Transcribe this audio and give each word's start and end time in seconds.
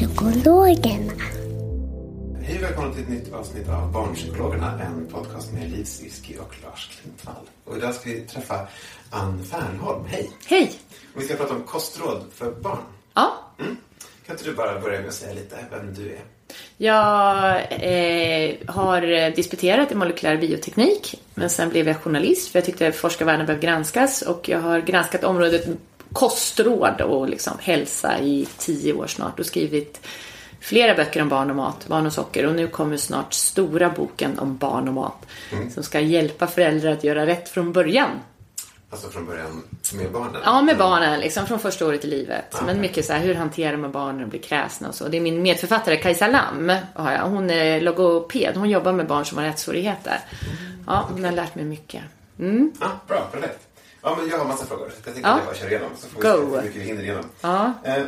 Barnpsykologerna. 0.00 1.12
Hej 2.42 2.56
och 2.56 2.62
välkomna 2.62 2.94
till 2.94 3.02
ett 3.02 3.08
nytt 3.08 3.32
avsnitt 3.32 3.68
av 3.68 3.92
Barnpsykologerna, 3.92 4.80
en 4.82 5.06
podcast 5.06 5.52
med 5.52 5.70
Liv 5.70 5.84
Svirsky 5.84 6.38
och 6.38 6.54
Lars 6.64 6.88
Klintvall. 6.88 7.44
Och 7.64 7.76
idag 7.76 7.94
ska 7.94 8.10
vi 8.10 8.20
träffa 8.20 8.66
Ann 9.10 9.44
Fernholm. 9.44 10.04
Hej! 10.06 10.30
Hej! 10.46 10.72
Och 11.14 11.20
vi 11.20 11.24
ska 11.24 11.34
prata 11.34 11.54
om 11.54 11.62
kostråd 11.62 12.24
för 12.34 12.50
barn. 12.50 12.78
Ja, 13.14 13.32
Mm. 13.58 13.76
Kan 14.26 14.34
inte 14.36 14.44
du 14.44 14.54
bara 14.54 14.80
börja 14.80 14.98
med 15.00 15.08
att 15.08 15.14
säga 15.14 15.34
lite 15.34 15.56
vem 15.70 15.94
du 15.94 16.10
är? 16.10 16.20
jag 16.76 17.56
eh, 17.70 18.54
har 18.66 19.30
disputerat 19.30 19.92
i 19.92 19.94
molekylär 19.94 20.36
bioteknik, 20.36 21.20
men 21.34 21.50
sen 21.50 21.68
blev 21.68 21.88
jag 21.88 21.96
journalist 21.96 22.52
för 22.52 22.58
jag 22.58 22.66
tyckte 22.66 22.92
forskarvärlden 22.92 23.46
behöver 23.46 23.62
granskas 23.62 24.22
och 24.22 24.48
jag 24.48 24.60
har 24.60 24.80
granskat 24.80 25.24
området 25.24 25.68
kostråd 26.12 27.00
och 27.00 27.28
liksom 27.28 27.52
hälsa 27.60 28.18
i 28.18 28.48
tio 28.58 28.92
år 28.92 29.06
snart 29.06 29.40
och 29.40 29.46
skrivit 29.46 30.00
flera 30.60 30.94
böcker 30.94 31.22
om 31.22 31.28
barn 31.28 31.50
och 31.50 31.56
mat, 31.56 31.86
barn 31.88 32.06
och 32.06 32.12
socker 32.12 32.46
och 32.46 32.54
nu 32.54 32.68
kommer 32.68 32.96
snart 32.96 33.32
stora 33.34 33.90
boken 33.90 34.38
om 34.38 34.56
barn 34.56 34.88
och 34.88 34.94
mat 34.94 35.26
som 35.74 35.82
ska 35.82 36.00
hjälpa 36.00 36.46
föräldrar 36.46 36.92
att 36.92 37.04
göra 37.04 37.26
rätt 37.26 37.48
från 37.48 37.72
början. 37.72 38.10
Alltså 38.90 39.08
från 39.08 39.26
början 39.26 39.62
med 39.94 40.12
barnen? 40.12 40.40
Ja, 40.44 40.62
med 40.62 40.78
barnen, 40.78 41.20
liksom 41.20 41.46
från 41.46 41.58
första 41.58 41.86
året 41.86 42.04
i 42.04 42.08
livet. 42.08 42.62
Men 42.66 42.80
mycket 42.80 43.04
så 43.04 43.12
här, 43.12 43.20
hur 43.20 43.34
hanterar 43.34 43.76
man 43.76 43.92
barnen 43.92 44.16
när 44.16 44.22
de 44.22 44.30
blir 44.30 44.40
kräsna 44.40 44.88
och 44.88 44.94
så. 44.94 45.08
Det 45.08 45.16
är 45.16 45.20
min 45.20 45.42
medförfattare 45.42 45.96
Kajsa 45.96 46.26
Lam, 46.26 46.72
har 46.94 47.12
jag. 47.12 47.22
hon 47.22 47.50
är 47.50 47.80
logoped. 47.80 48.56
Hon 48.56 48.70
jobbar 48.70 48.92
med 48.92 49.06
barn 49.06 49.24
som 49.24 49.38
har 49.38 49.44
ätstörningar. 49.44 49.96
Ja, 50.86 51.08
hon 51.12 51.24
har 51.24 51.32
lärt 51.32 51.54
mig 51.54 51.64
mycket. 51.64 52.02
Mm. 52.38 52.72
Ja, 52.80 52.86
bra, 53.08 53.28
perfekt. 53.32 53.65
Ja, 54.06 54.16
men 54.18 54.28
jag 54.28 54.38
har 54.38 54.44
massa 54.44 54.66
frågor. 54.66 54.92
Jag 54.94 55.04
tänkte 55.04 55.20
Ja. 55.20 55.28
att 55.32 55.38
jag 55.38 55.46
bara 55.46 55.54
kör 55.54 55.68
igenom 55.68 55.90
så 55.96 56.08
får 56.08 56.22
vi 56.22 56.28
Go. 56.28 56.34
se 56.50 56.56
hur 56.56 56.62
mycket 56.62 56.82
vi 56.82 56.84
hinner 56.84 57.02
igenom. 57.02 57.24
Ja. 57.40 57.72
Eh, 57.84 58.04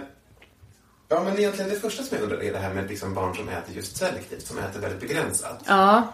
ja, 1.08 1.22
men 1.24 1.38
egentligen 1.38 1.70
det 1.70 1.76
första 1.80 2.02
som 2.02 2.16
jag 2.16 2.24
undrar 2.24 2.42
är 2.42 2.52
det 2.52 2.58
här 2.58 2.74
med 2.74 2.88
liksom 2.88 3.14
barn 3.14 3.34
som 3.36 3.48
äter 3.48 3.74
just 3.74 3.96
selektivt, 3.96 4.46
som 4.46 4.58
äter 4.58 4.80
väldigt 4.80 5.00
begränsat. 5.00 5.62
Ja, 5.66 6.12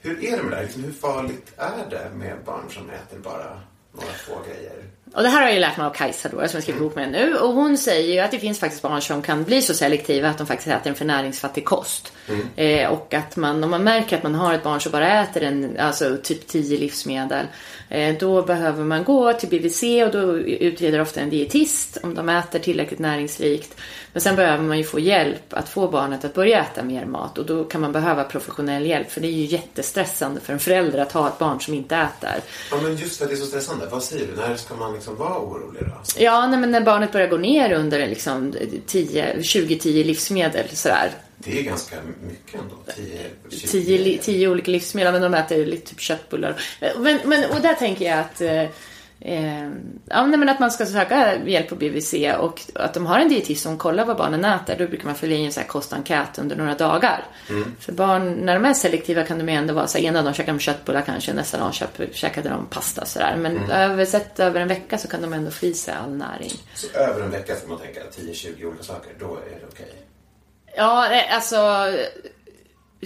Hur 0.00 0.24
är 0.24 0.36
det 0.36 0.42
med 0.42 0.52
det 0.52 0.56
här? 0.56 0.62
Liksom, 0.62 0.84
hur 0.84 0.92
farligt 0.92 1.52
är 1.56 1.86
det 1.90 2.10
med 2.14 2.36
barn 2.44 2.64
som 2.70 2.90
äter 2.90 3.18
bara 3.18 3.60
några 3.92 4.12
få 4.26 4.42
grejer? 4.48 4.84
Och 5.14 5.22
det 5.22 5.28
här 5.28 5.38
har 5.38 5.46
jag 5.46 5.54
ju 5.54 5.60
lärt 5.60 5.76
mig 5.76 5.86
av 5.86 5.90
Kajsa 5.90 6.28
då, 6.28 6.36
som 6.36 6.50
jag 6.52 6.62
skriver 6.62 6.80
bok 6.80 6.96
med 6.96 7.12
nu. 7.12 7.34
Och 7.34 7.52
hon 7.52 7.78
säger 7.78 8.14
ju 8.14 8.20
att 8.20 8.30
det 8.30 8.38
finns 8.38 8.60
faktiskt 8.60 8.82
barn 8.82 9.02
som 9.02 9.22
kan 9.22 9.44
bli 9.44 9.62
så 9.62 9.74
selektiva 9.74 10.28
att 10.28 10.38
de 10.38 10.46
faktiskt 10.46 10.68
äter 10.68 10.88
en 10.90 10.94
för 10.94 11.04
näringsfattig 11.04 11.64
kost. 11.64 12.12
Eh, 12.56 12.88
och 12.88 13.14
att 13.14 13.36
man, 13.36 13.64
om 13.64 13.70
man 13.70 13.84
märker 13.84 14.16
att 14.16 14.22
man 14.22 14.34
har 14.34 14.54
ett 14.54 14.62
barn 14.62 14.80
som 14.80 14.92
bara 14.92 15.22
äter 15.22 15.42
en, 15.42 15.76
alltså 15.78 16.16
typ 16.22 16.46
10 16.46 16.78
livsmedel. 16.78 17.46
Eh, 17.88 18.18
då 18.18 18.42
behöver 18.42 18.84
man 18.84 19.04
gå 19.04 19.32
till 19.32 19.48
BVC 19.48 19.82
och 19.82 20.10
då 20.10 20.38
utreder 20.38 21.00
ofta 21.00 21.20
en 21.20 21.30
dietist 21.30 21.98
om 22.02 22.14
de 22.14 22.28
äter 22.28 22.58
tillräckligt 22.58 22.98
näringsrikt. 22.98 23.76
Men 24.12 24.20
sen 24.20 24.36
behöver 24.36 24.64
man 24.64 24.78
ju 24.78 24.84
få 24.84 25.00
hjälp 25.00 25.52
att 25.54 25.68
få 25.68 25.88
barnet 25.88 26.24
att 26.24 26.34
börja 26.34 26.60
äta 26.60 26.82
mer 26.82 27.04
mat. 27.04 27.38
Och 27.38 27.46
då 27.46 27.64
kan 27.64 27.80
man 27.80 27.92
behöva 27.92 28.24
professionell 28.24 28.86
hjälp. 28.86 29.10
För 29.10 29.20
det 29.20 29.28
är 29.28 29.32
ju 29.32 29.44
jättestressande 29.44 30.40
för 30.40 30.52
en 30.52 30.58
förälder 30.58 30.98
att 30.98 31.12
ha 31.12 31.28
ett 31.28 31.38
barn 31.38 31.60
som 31.60 31.74
inte 31.74 31.96
äter. 31.96 32.40
Ja, 32.70 32.76
men 32.82 32.96
just 32.96 33.22
att 33.22 33.28
det 33.28 33.34
är 33.34 33.36
så 33.36 33.46
stressande. 33.46 33.86
Vad 33.90 34.02
säger 34.02 34.26
du? 34.26 34.36
När 34.36 34.56
ska 34.56 34.74
man 34.74 34.94
liksom 35.06 35.26
vara 35.28 35.38
orolig 35.38 35.82
då? 35.82 35.92
Ja, 36.18 36.46
nej, 36.46 36.58
men 36.60 36.70
när 36.70 36.80
barnet 36.80 37.12
börjar 37.12 37.28
gå 37.28 37.36
ner 37.36 37.72
under 37.72 38.08
liksom 38.08 38.54
10, 38.86 39.34
20-10 39.36 40.04
livsmedel 40.04 40.68
sådär. 40.68 41.10
Det 41.38 41.58
är 41.58 41.62
ganska 41.62 41.96
mycket 42.28 42.60
ändå. 42.60 42.74
10, 42.96 43.18
20. 43.60 43.66
10, 43.68 43.98
li- 43.98 44.18
10 44.22 44.48
olika 44.48 44.70
livsmedel, 44.70 45.12
men 45.12 45.22
de 45.22 45.34
äter 45.34 45.66
lite 45.66 45.86
typ 45.90 46.00
köttbullar. 46.00 46.56
Men, 46.98 47.18
men, 47.24 47.50
och 47.50 47.60
där 47.60 47.74
tänker 47.74 48.04
jag 48.04 48.18
att 48.18 48.40
eh, 49.20 49.64
eh, 49.64 49.70
ja, 50.04 50.26
nej, 50.26 50.38
men 50.38 50.48
att 50.48 50.60
man 50.60 50.70
ska 50.70 50.86
söka 50.86 51.44
hjälp 51.44 51.68
på 51.68 51.74
BVC 51.74 52.14
och 52.38 52.60
att 52.74 52.94
de 52.94 53.06
har 53.06 53.18
en 53.18 53.28
dietist 53.28 53.62
som 53.62 53.78
kollar 53.78 54.04
vad 54.04 54.16
barnen 54.16 54.44
äter. 54.44 54.76
Då 54.78 54.86
brukar 54.86 55.04
man 55.04 55.14
fylla 55.14 55.34
i 55.34 55.44
en 55.44 55.52
så 55.52 55.60
här 55.60 55.66
kostenkät 55.66 56.38
under 56.38 56.56
några 56.56 56.74
dagar. 56.74 57.24
För 57.80 57.92
barn, 57.92 58.32
när 58.32 58.54
de 58.54 58.64
är 58.64 58.74
selektiva 58.74 59.22
kan 59.22 59.38
de 59.38 59.48
ju 59.48 59.54
ändå 59.54 59.74
vara 59.74 59.86
så 59.86 59.98
här, 59.98 60.04
ena 60.04 60.22
dagen 60.22 60.34
käkar 60.34 60.52
de 60.52 60.58
köttbullar 60.58 61.02
kanske, 61.02 61.32
nästa 61.32 61.58
dag 61.58 61.74
köper, 61.74 62.08
käkade 62.12 62.48
de 62.48 62.66
pasta 62.66 63.04
sådär. 63.04 63.36
Men 63.36 63.70
över, 63.70 64.04
sett 64.04 64.40
över 64.40 64.60
en 64.60 64.68
vecka 64.68 64.98
så 64.98 65.08
kan 65.08 65.22
de 65.22 65.32
ändå 65.32 65.50
få 65.50 65.66
i 65.66 65.74
sig 65.74 65.94
all 65.94 66.10
näring. 66.10 66.52
Så 66.74 66.98
över 66.98 67.22
en 67.22 67.30
vecka 67.30 67.54
får 67.54 67.68
man 67.68 67.78
tänka 67.78 68.00
10-20 68.00 68.64
olika 68.64 68.82
saker. 68.82 69.10
Då 69.18 69.26
är 69.26 69.60
det 69.60 69.66
okej. 69.72 69.94
Ja, 70.76 71.06
nej, 71.10 71.28
alltså... 71.30 71.56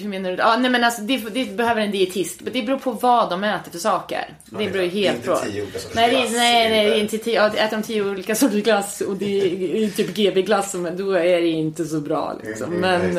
Hur 0.01 0.09
menar 0.09 0.31
du? 0.31 0.37
Ja, 0.37 0.57
nej, 0.57 0.71
men 0.71 0.85
alltså, 0.85 1.03
det, 1.03 1.17
det 1.17 1.57
behöver 1.57 1.81
en 1.81 1.91
dietist. 1.91 2.41
Men 2.41 2.53
det 2.53 2.63
beror 2.63 2.79
på 2.79 2.93
vad 2.93 3.31
de 3.31 3.45
äter 3.45 3.71
för 3.71 3.79
saker. 3.79 4.25
det 4.45 4.65
det 4.65 4.71
beror 4.71 4.85
ju 4.85 4.91
klart. 4.91 4.93
Det 4.93 4.99
är 4.99 5.05
helt 5.05 5.17
inte 5.17 5.29
på. 5.29 5.37
tio 5.37 5.63
olika 5.63 5.79
sorters 5.79 5.95
nej, 5.95 6.11
glass, 6.11 6.33
nej, 6.33 6.71
nej, 6.71 6.87
det 6.91 6.95
är 6.97 7.01
inte- 7.01 7.19
tio. 7.19 7.35
Ja, 7.35 7.47
äter 7.47 7.77
de 7.77 7.83
tio 7.83 8.03
olika 8.03 8.35
sorters 8.35 8.63
glass 8.63 9.01
och 9.01 9.17
det 9.17 9.41
är 9.85 9.91
typ 9.91 10.15
GB-glass, 10.15 10.75
men 10.75 10.97
då 10.97 11.13
är 11.13 11.41
det 11.41 11.49
inte 11.49 11.85
så 11.85 12.01
bra. 12.01 12.39
Liksom. 12.45 12.67
Mm, 12.75 12.81
Men, 12.81 13.07
just 13.07 13.19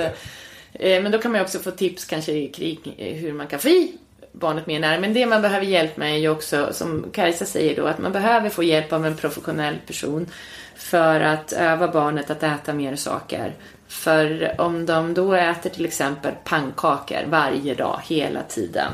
eh, 0.73 1.01
men 1.03 1.11
då 1.11 1.17
kan 1.17 1.31
man 1.31 1.39
ju 1.39 1.45
också 1.45 1.59
få 1.59 1.71
tips 1.71 2.05
kanske 2.05 2.47
kring 2.47 2.95
eh, 2.97 3.13
hur 3.15 3.33
man 3.33 3.47
kan 3.47 3.59
få 3.59 3.69
i 3.69 3.91
barnet 4.31 4.67
mer 4.67 4.79
näring. 4.79 5.01
Men 5.01 5.13
det 5.13 5.25
man 5.25 5.41
behöver 5.41 5.65
hjälp 5.65 5.97
med 5.97 6.13
är 6.13 6.17
ju 6.17 6.29
också, 6.29 6.69
som 6.73 7.05
Kajsa 7.13 7.45
säger 7.45 7.75
då, 7.75 7.85
att 7.85 7.99
man 7.99 8.11
behöver 8.11 8.49
få 8.49 8.63
hjälp 8.63 8.93
av 8.93 9.05
en 9.05 9.15
professionell 9.17 9.75
person 9.87 10.27
för 10.75 11.19
att 11.19 11.53
öva 11.53 11.87
barnet 11.87 12.29
att 12.29 12.43
äta 12.43 12.73
mer 12.73 12.95
saker. 12.95 13.53
För 13.91 14.55
om 14.61 14.85
de 14.85 15.13
då 15.13 15.33
äter 15.33 15.69
till 15.69 15.85
exempel 15.85 16.33
pannkakor 16.43 17.19
varje 17.27 17.75
dag, 17.75 17.99
hela 18.03 18.43
tiden. 18.43 18.91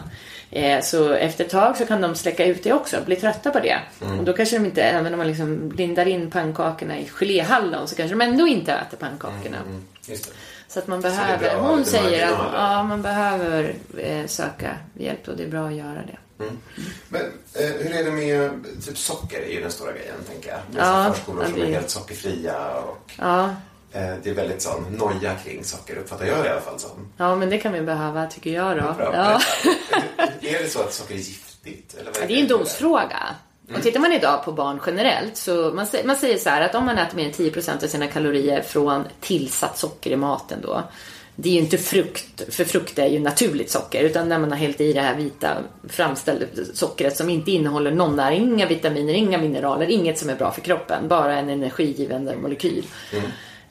Eh, 0.51 0.81
så 0.81 1.11
efter 1.13 1.43
ett 1.43 1.49
tag 1.49 1.77
så 1.77 1.85
kan 1.85 2.01
de 2.01 2.15
släcka 2.15 2.45
ut 2.45 2.63
det 2.63 2.73
också, 2.73 2.97
bli 3.05 3.15
trötta 3.15 3.51
på 3.51 3.59
det. 3.59 3.79
Och 4.19 4.23
då 4.23 4.33
kanske 4.33 4.57
de 4.57 4.65
inte, 4.65 4.81
även 4.83 5.13
om 5.13 5.17
man 5.17 5.27
liksom 5.27 5.71
lindar 5.71 6.07
in 6.07 6.31
pannkakorna 6.31 6.99
i 6.99 7.05
geléhallon 7.05 7.87
så 7.87 7.95
kanske 7.95 8.15
de 8.15 8.21
ändå 8.21 8.47
inte 8.47 8.73
äter 8.73 8.97
pannkakorna. 8.97 9.57
Just 10.07 10.23
det. 10.25 10.31
Så 10.67 10.79
att 10.79 10.87
man 10.87 11.01
behöver, 11.01 11.49
bra 11.55 11.61
hon 11.69 11.85
säger 11.85 12.27
att 12.27 12.39
ja, 12.53 12.83
man 12.83 13.01
behöver 13.01 13.75
eh, 13.97 14.25
söka 14.25 14.77
hjälp 14.93 15.27
och 15.27 15.37
det 15.37 15.43
är 15.43 15.47
bra 15.47 15.67
att 15.67 15.75
göra 15.75 16.01
det. 16.07 16.45
Men 17.09 17.21
eh, 17.53 17.65
hur 17.79 17.93
är 17.95 18.03
det 18.03 18.11
med 18.11 18.51
typ 18.85 18.97
socker 18.97 19.41
är 19.41 19.51
ju 19.51 19.61
den 19.61 19.71
stora 19.71 19.91
grejen, 19.91 20.15
tänker 20.31 20.49
jag. 20.49 20.59
Det 20.71 20.79
är 20.79 21.03
Ja, 21.05 21.13
förskolor 21.13 21.45
som 21.45 21.61
är 21.61 21.65
helt 21.65 21.89
sockerfria 21.89 22.55
och 22.77 23.11
Ja, 23.17 23.43
eh, 23.43 23.53
det 23.91 24.29
är 24.29 24.33
väldigt 24.33 24.61
sån 24.61 24.83
noja 24.97 25.35
kring 25.35 25.63
socker, 25.63 25.95
uppfattar 25.95 26.25
jag 26.25 26.43
det 26.43 26.47
i 26.47 26.51
alla 26.51 26.61
fall 26.61 26.79
som. 26.79 27.11
ja 27.17 27.35
men 27.35 27.49
det 27.49 27.57
kan 27.57 27.73
vi 27.73 27.81
behöva 27.81 28.27
tycker 28.27 28.51
jag 28.51 28.77
då. 28.77 28.95
Ja. 28.99 29.41
är 30.41 30.63
det 30.63 30.69
så 30.69 30.79
att 30.79 30.93
socker 30.93 31.13
är 31.13 31.17
giftigt? 31.17 31.93
Eller 31.93 32.11
vad 32.11 32.21
Ja, 32.21 32.27
det 32.27 32.33
är 32.33 32.41
en 32.41 32.47
dosfråga. 32.47 33.35
Och 33.75 33.81
tittar 33.81 33.99
man 33.99 34.13
idag 34.13 34.45
på 34.45 34.51
barn 34.51 34.79
generellt 34.85 35.37
så 35.37 35.51
man, 35.51 35.87
man 36.05 36.15
säger 36.15 36.37
så 36.37 36.49
här 36.49 36.61
att 36.61 36.75
om 36.75 36.85
man 36.85 36.97
äter 36.97 37.15
mer 37.17 37.25
än 37.25 37.31
10% 37.31 37.83
av 37.83 37.87
sina 37.87 38.07
kalorier 38.07 38.61
från 38.61 39.03
tillsatt 39.21 39.77
socker 39.77 40.11
i 40.11 40.15
maten 40.15 40.61
då. 40.61 40.83
Det 41.39 41.49
är 41.49 41.53
ju 41.53 41.59
inte 41.59 41.77
frukt, 41.77 42.53
för 42.55 42.65
frukt 42.65 42.99
är 42.99 43.07
ju 43.07 43.19
naturligt 43.19 43.71
socker. 43.71 44.03
Utan 44.03 44.29
när 44.29 44.39
man 44.39 44.51
har 44.51 44.57
hällt 44.57 44.81
i 44.81 44.93
det 44.93 45.01
här 45.01 45.15
vita 45.15 45.57
framställda 45.89 46.45
sockret 46.73 47.17
som 47.17 47.29
inte 47.29 47.51
innehåller 47.51 47.91
någon 47.91 48.15
näring, 48.15 48.43
inga 48.53 48.65
vitaminer, 48.65 49.13
inga 49.13 49.37
mineraler, 49.37 49.87
inget 49.87 50.19
som 50.19 50.29
är 50.29 50.35
bra 50.35 50.51
för 50.51 50.61
kroppen. 50.61 51.07
Bara 51.07 51.33
en 51.33 51.49
energigivande 51.49 52.35
molekyl. 52.35 52.85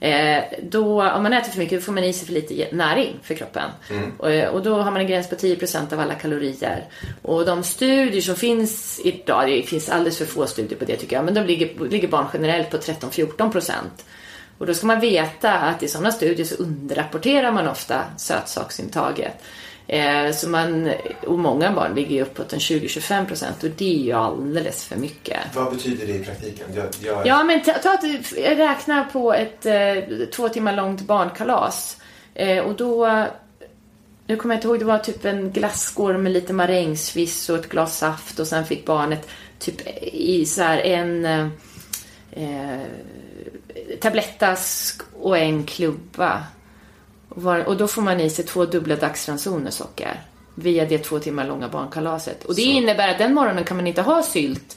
Eh, 0.00 0.44
då, 0.62 1.10
om 1.10 1.22
man 1.22 1.32
äter 1.32 1.50
för 1.50 1.58
mycket 1.58 1.84
får 1.84 1.92
man 1.92 2.04
i 2.04 2.12
sig 2.12 2.26
för 2.26 2.32
lite 2.32 2.68
näring 2.72 3.18
för 3.22 3.34
kroppen. 3.34 3.70
Och, 4.18 4.30
eh, 4.30 4.48
och 4.48 4.62
då 4.62 4.74
har 4.74 4.90
man 4.90 5.00
en 5.00 5.06
gräns 5.06 5.28
på 5.28 5.34
10% 5.36 5.92
av 5.92 6.00
alla 6.00 6.14
kalorier. 6.14 6.84
Och 7.22 7.46
de 7.46 7.62
studier 7.62 8.22
som 8.22 8.36
finns 8.36 9.00
idag, 9.04 9.48
det 9.48 9.62
finns 9.62 9.88
alldeles 9.88 10.18
för 10.18 10.24
få 10.24 10.46
studier 10.46 10.78
på 10.78 10.84
det 10.84 10.96
tycker 10.96 11.16
jag, 11.16 11.24
men 11.24 11.34
de 11.34 11.46
ligger, 11.46 11.88
ligger 11.88 12.08
barn 12.08 12.26
generellt 12.32 12.70
på 12.70 12.76
13-14%. 12.76 13.72
Och 14.58 14.66
då 14.66 14.74
ska 14.74 14.86
man 14.86 15.00
veta 15.00 15.52
att 15.52 15.82
i 15.82 15.88
sådana 15.88 16.12
studier 16.12 16.46
så 16.46 16.54
underrapporterar 16.54 17.52
man 17.52 17.68
ofta 17.68 18.04
sötsaksintaget. 18.16 19.42
Eh, 19.88 20.32
så 20.32 20.48
man, 20.48 20.92
och 21.26 21.38
många 21.38 21.72
barn 21.72 21.94
ligger 21.94 22.16
ju 22.16 22.22
uppåt 22.22 22.52
en 22.52 22.58
20-25 22.58 23.26
procent 23.26 23.62
och 23.62 23.70
det 23.70 23.94
är 23.94 24.04
ju 24.04 24.12
alldeles 24.12 24.84
för 24.84 24.96
mycket. 24.96 25.38
Vad 25.54 25.72
betyder 25.72 26.06
det 26.06 26.12
i 26.12 26.24
praktiken? 26.24 26.66
Jag, 26.74 26.86
jag... 27.00 27.26
Ja, 27.26 27.44
men 27.44 27.62
ta, 27.62 27.72
ta 27.72 27.92
att 27.92 28.00
du 28.00 28.18
räknar 28.40 29.04
på 29.04 29.34
ett 29.34 29.66
eh, 29.66 30.26
två 30.32 30.48
timmar 30.48 30.76
långt 30.76 31.00
barnkalas. 31.00 31.96
Eh, 32.34 32.64
och 32.64 32.74
då, 32.74 33.26
nu 34.26 34.36
kommer 34.36 34.54
jag 34.54 34.58
inte 34.58 34.68
ihåg, 34.68 34.78
det 34.78 34.84
var 34.84 34.98
typ 34.98 35.24
en 35.24 35.52
glassskål 35.52 36.18
med 36.18 36.32
lite 36.32 36.52
marängsviss 36.52 37.48
och 37.48 37.56
ett 37.56 37.68
glas 37.68 37.98
saft 37.98 38.38
och 38.38 38.46
sen 38.46 38.64
fick 38.64 38.86
barnet 38.86 39.28
typ 39.58 39.80
i 40.12 40.46
så 40.46 40.62
här 40.62 40.78
en 40.78 41.24
eh, 41.24 41.46
eh 42.30 42.80
tablettask 44.00 45.02
och 45.20 45.38
en 45.38 45.64
klubba. 45.64 46.44
Och, 47.36 47.42
var, 47.42 47.64
och 47.64 47.76
då 47.76 47.88
får 47.88 48.02
man 48.02 48.20
i 48.20 48.30
sig 48.30 48.44
två 48.44 48.64
dubbla 48.64 48.96
dagsransoner 48.96 49.70
socker 49.70 50.20
via 50.54 50.84
det 50.84 50.98
två 50.98 51.18
timmar 51.18 51.46
långa 51.46 51.68
barnkalaset. 51.68 52.44
Och 52.44 52.54
det 52.54 52.62
Så. 52.62 52.68
innebär 52.68 53.08
att 53.08 53.18
den 53.18 53.34
morgonen 53.34 53.64
kan 53.64 53.76
man 53.76 53.86
inte 53.86 54.02
ha 54.02 54.22
sylt 54.22 54.76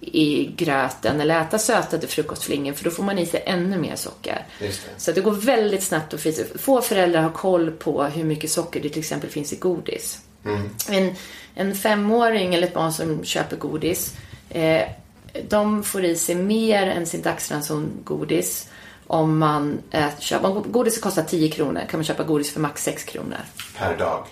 i 0.00 0.46
gröten 0.56 1.20
eller 1.20 1.40
äta 1.40 1.58
sötade 1.58 2.06
frukostflingor 2.06 2.72
för 2.72 2.84
då 2.84 2.90
får 2.90 3.02
man 3.02 3.18
i 3.18 3.26
sig 3.26 3.42
ännu 3.46 3.78
mer 3.78 3.96
socker. 3.96 4.46
Det. 4.58 4.80
Så 4.96 5.12
det 5.12 5.20
går 5.20 5.32
väldigt 5.32 5.82
snabbt 5.82 6.14
att 6.14 6.20
frysa. 6.20 6.42
Få 6.58 6.80
föräldrar 6.80 7.22
har 7.22 7.30
koll 7.30 7.70
på 7.70 8.04
hur 8.04 8.24
mycket 8.24 8.50
socker 8.50 8.80
det 8.80 8.88
till 8.88 8.98
exempel 8.98 9.30
finns 9.30 9.52
i 9.52 9.56
godis. 9.56 10.20
En, 10.88 11.14
en 11.54 11.74
femåring 11.74 12.54
eller 12.54 12.66
ett 12.66 12.74
barn 12.74 12.92
som 12.92 13.24
köper 13.24 13.56
godis, 13.56 14.16
eh, 14.50 14.82
de 15.48 15.82
får 15.82 16.04
i 16.04 16.16
sig 16.16 16.34
mer 16.34 16.86
än 16.86 17.06
sin 17.06 17.22
dagsranson 17.22 17.90
godis. 18.04 18.68
Om 19.10 19.38
man 19.38 19.78
äter, 19.90 20.20
köper, 20.20 20.48
om 20.48 20.72
godis 20.72 21.00
kostar 21.00 21.22
10 21.22 21.50
kronor 21.50 21.80
kan 21.90 21.98
man 21.98 22.04
köpa 22.04 22.22
godis 22.22 22.52
för 22.52 22.60
max 22.60 22.84
6 22.84 23.04
kronor. 23.04 23.38
Per 23.78 23.96
dag. 23.96 24.26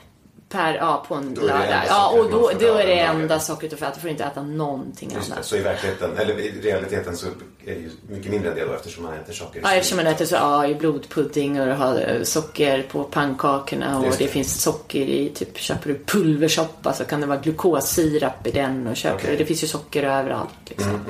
Per, 0.49 0.75
ja, 0.75 1.05
på 1.09 1.15
en 1.15 1.35
det 1.35 1.41
lördag. 1.41 1.83
Ja, 1.89 2.09
och 2.11 2.31
då, 2.31 2.51
då 2.61 2.75
är 2.75 2.87
det 2.87 3.01
enda 3.01 3.41
sockret 3.41 3.71
du 3.71 3.77
får 3.77 3.87
äta. 3.87 3.95
Du 3.95 4.01
får 4.01 4.11
inte 4.11 4.25
äta 4.25 4.43
någonting 4.43 5.11
Just 5.15 5.29
det. 5.29 5.35
annat. 5.35 5.45
Så 5.47 5.57
i 5.57 5.61
verkligheten, 5.61 6.19
eller 6.19 6.39
i 6.39 6.61
realiteten 6.61 7.17
så 7.17 7.27
är 7.27 7.31
det 7.65 7.73
ju 7.73 7.91
mycket 8.09 8.31
mindre 8.31 8.55
del 8.55 8.69
då 8.69 8.75
eftersom 8.75 9.05
man 9.05 9.15
äter 9.15 9.33
socker. 9.33 9.61
Ja, 9.65 9.75
eftersom 9.75 9.97
man 9.97 10.07
äter 10.07 10.25
så, 10.25 10.35
ja, 10.35 10.67
i 10.67 10.75
blodpudding 10.75 11.61
och 11.61 11.77
har 11.77 12.11
eh, 12.11 12.23
socker 12.23 12.83
på 12.83 13.05
pannkakorna 13.05 13.99
och 13.99 14.05
det. 14.05 14.17
det. 14.19 14.29
finns 14.29 14.63
socker 14.63 15.07
i, 15.07 15.29
typ 15.29 15.59
köper 15.59 15.89
du 15.89 15.99
pulversoppa 16.05 16.93
så 16.93 17.05
kan 17.05 17.21
det 17.21 17.27
vara 17.27 17.39
glukossirap 17.39 18.47
i 18.47 18.51
den 18.51 18.87
och 18.87 18.97
köper 18.97 19.25
Okej. 19.25 19.37
det 19.37 19.45
finns 19.45 19.63
ju 19.63 19.67
socker 19.67 20.03
överallt 20.03 20.51
liksom. 20.65 21.01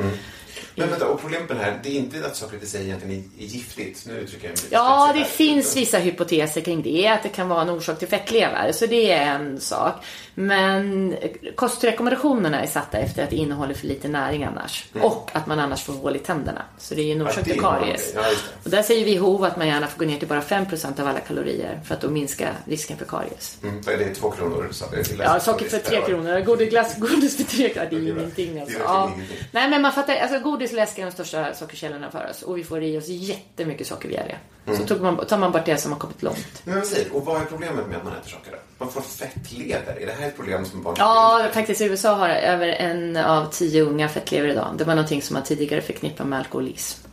Men 0.79 0.91
vänta, 0.91 1.09
och 1.09 1.21
problemet 1.21 1.49
med 1.49 1.59
det 1.59 1.63
här, 1.65 1.81
det 1.83 1.89
är 1.89 1.99
inte 1.99 2.27
att 2.27 2.37
sockret 2.37 2.63
i 2.63 2.67
sig 2.67 2.85
egentligen 2.85 3.31
är 3.39 3.45
giftigt. 3.45 4.05
Nu 4.07 4.19
uttrycker 4.19 4.49
jag 4.49 4.53
mig 4.57 4.65
Ja, 4.71 5.13
det 5.15 5.25
finns 5.25 5.77
vissa 5.77 5.99
hypoteser 5.99 6.61
kring 6.61 6.83
det, 6.83 7.07
att 7.09 7.23
det 7.23 7.29
kan 7.29 7.49
vara 7.49 7.63
en 7.63 7.71
orsak 7.71 7.99
till 7.99 8.09
fettlever, 8.09 8.73
så 8.73 8.87
det 8.87 9.13
är 9.13 9.27
en 9.35 9.61
sak. 9.61 9.95
Men 10.35 11.17
kostrekommendationerna 11.55 12.63
är 12.63 12.67
satta 12.67 12.99
efter 12.99 13.25
att 13.25 13.31
det 13.31 13.37
innehåller 13.37 13.75
för 13.75 13.87
lite 13.87 14.09
näring 14.09 14.45
annars. 14.45 14.87
Och 15.03 15.31
att 15.33 15.47
man 15.47 15.61
annars 15.61 15.83
får 15.83 15.93
hål 15.93 16.17
i 16.17 16.19
tänderna. 16.19 16.63
Så 16.79 16.95
det 16.95 17.01
är 17.01 17.05
ju 17.05 17.13
en 17.13 17.19
Mm. 17.19 17.27
Orsak 17.31 17.45
det 17.45 17.53
till 17.53 17.61
karies. 17.61 18.13
Ja, 18.15 18.23
det. 18.23 18.37
Och 18.65 18.71
där 18.71 18.83
säger 18.83 19.21
WHO 19.21 19.45
att 19.45 19.57
man 19.57 19.67
gärna 19.69 19.87
får 19.87 19.99
gå 19.99 20.05
ner 20.05 20.19
till 20.19 20.29
bara 20.29 20.41
5% 20.41 21.01
av 21.01 21.09
alla 21.09 21.21
kalorier 21.21 21.81
för 21.85 21.95
att 21.95 22.01
då 22.01 22.11
minska 22.11 22.49
risken 22.65 22.97
för 22.99 23.05
karies. 23.05 23.59
Mm, 23.63 23.81
vad 23.87 23.95
är 23.95 23.99
det 23.99 24.15
två 24.15 24.31
kronor? 24.31 24.69
Så, 24.73 24.85
det 24.91 24.97
är 24.97 25.25
Ja, 25.25 25.41
socker 25.41 25.69
för 25.69 25.79
tre 25.79 26.01
kronor. 26.01 26.41
Godis, 26.41 26.71
glass, 26.71 26.97
godis 26.99 27.37
för 27.37 27.45
tre 27.45 27.69
kronor. 27.69 27.89
Det 27.91 27.97
är 27.97 28.01
ju 28.01 28.11
ingenting 28.11 28.55
Det 28.55 28.61
alltså. 28.61 28.79
Ja. 28.79 29.13
Nej, 29.53 29.71
men 29.71 29.83
man 29.83 29.93
fattar. 29.93 30.17
Alltså, 30.17 30.39
godis 30.39 30.68
och 30.71 30.77
läsk 30.77 30.99
är 30.99 31.05
de 31.05 31.13
största 31.13 31.55
sockerkällorna 31.55 32.11
för 32.11 32.31
oss. 32.31 32.43
Och 32.43 32.59
vi 32.59 32.65
får 32.65 32.83
i 32.83 32.99
oss 32.99 33.09
jättemycket 33.09 33.87
socker 33.87 34.09
via 34.09 34.23
det. 34.23 34.39
Mm. 34.67 34.79
Så 34.81 34.87
tog 34.87 35.01
man, 35.01 35.27
tar 35.27 35.39
man 35.39 35.53
bort 35.53 35.67
det 35.67 35.77
som 35.77 35.93
har 35.93 35.99
kommit 35.99 36.23
långt. 36.23 36.63
Men 36.65 36.83
säger 36.87 37.17
Och 37.17 37.25
vad 37.25 37.41
är 37.41 37.45
problemet 37.45 37.87
med 37.87 37.97
att 37.97 38.05
man 38.05 38.13
äter 38.13 38.31
socker 38.31 38.51
då? 38.51 38.59
Man 38.79 38.93
får 38.93 39.01
fettlever. 39.01 39.99
Är 40.01 40.07
det 40.07 40.13
här 40.13 40.29
ett 40.29 40.37
problem 40.37 40.65
som 40.65 40.83
barn 40.83 40.95
Ja, 40.99 41.47
faktiskt 41.53 41.81
i 41.81 41.85
USA 41.85 42.15
har 42.15 42.29
över 42.29 42.69
en 42.69 43.17
av 43.17 43.51
tio 43.51 43.83
unga 43.83 44.09
fettlever 44.09 44.49
idag. 44.49 44.75
Det 44.79 44.85
var 44.85 44.95
någonting 44.95 45.23
som 45.23 45.35
man 45.35 45.43
tidigare 45.43 45.81
förknippade 45.81 46.29
med 46.29 46.39
alkoholism. 46.39 47.09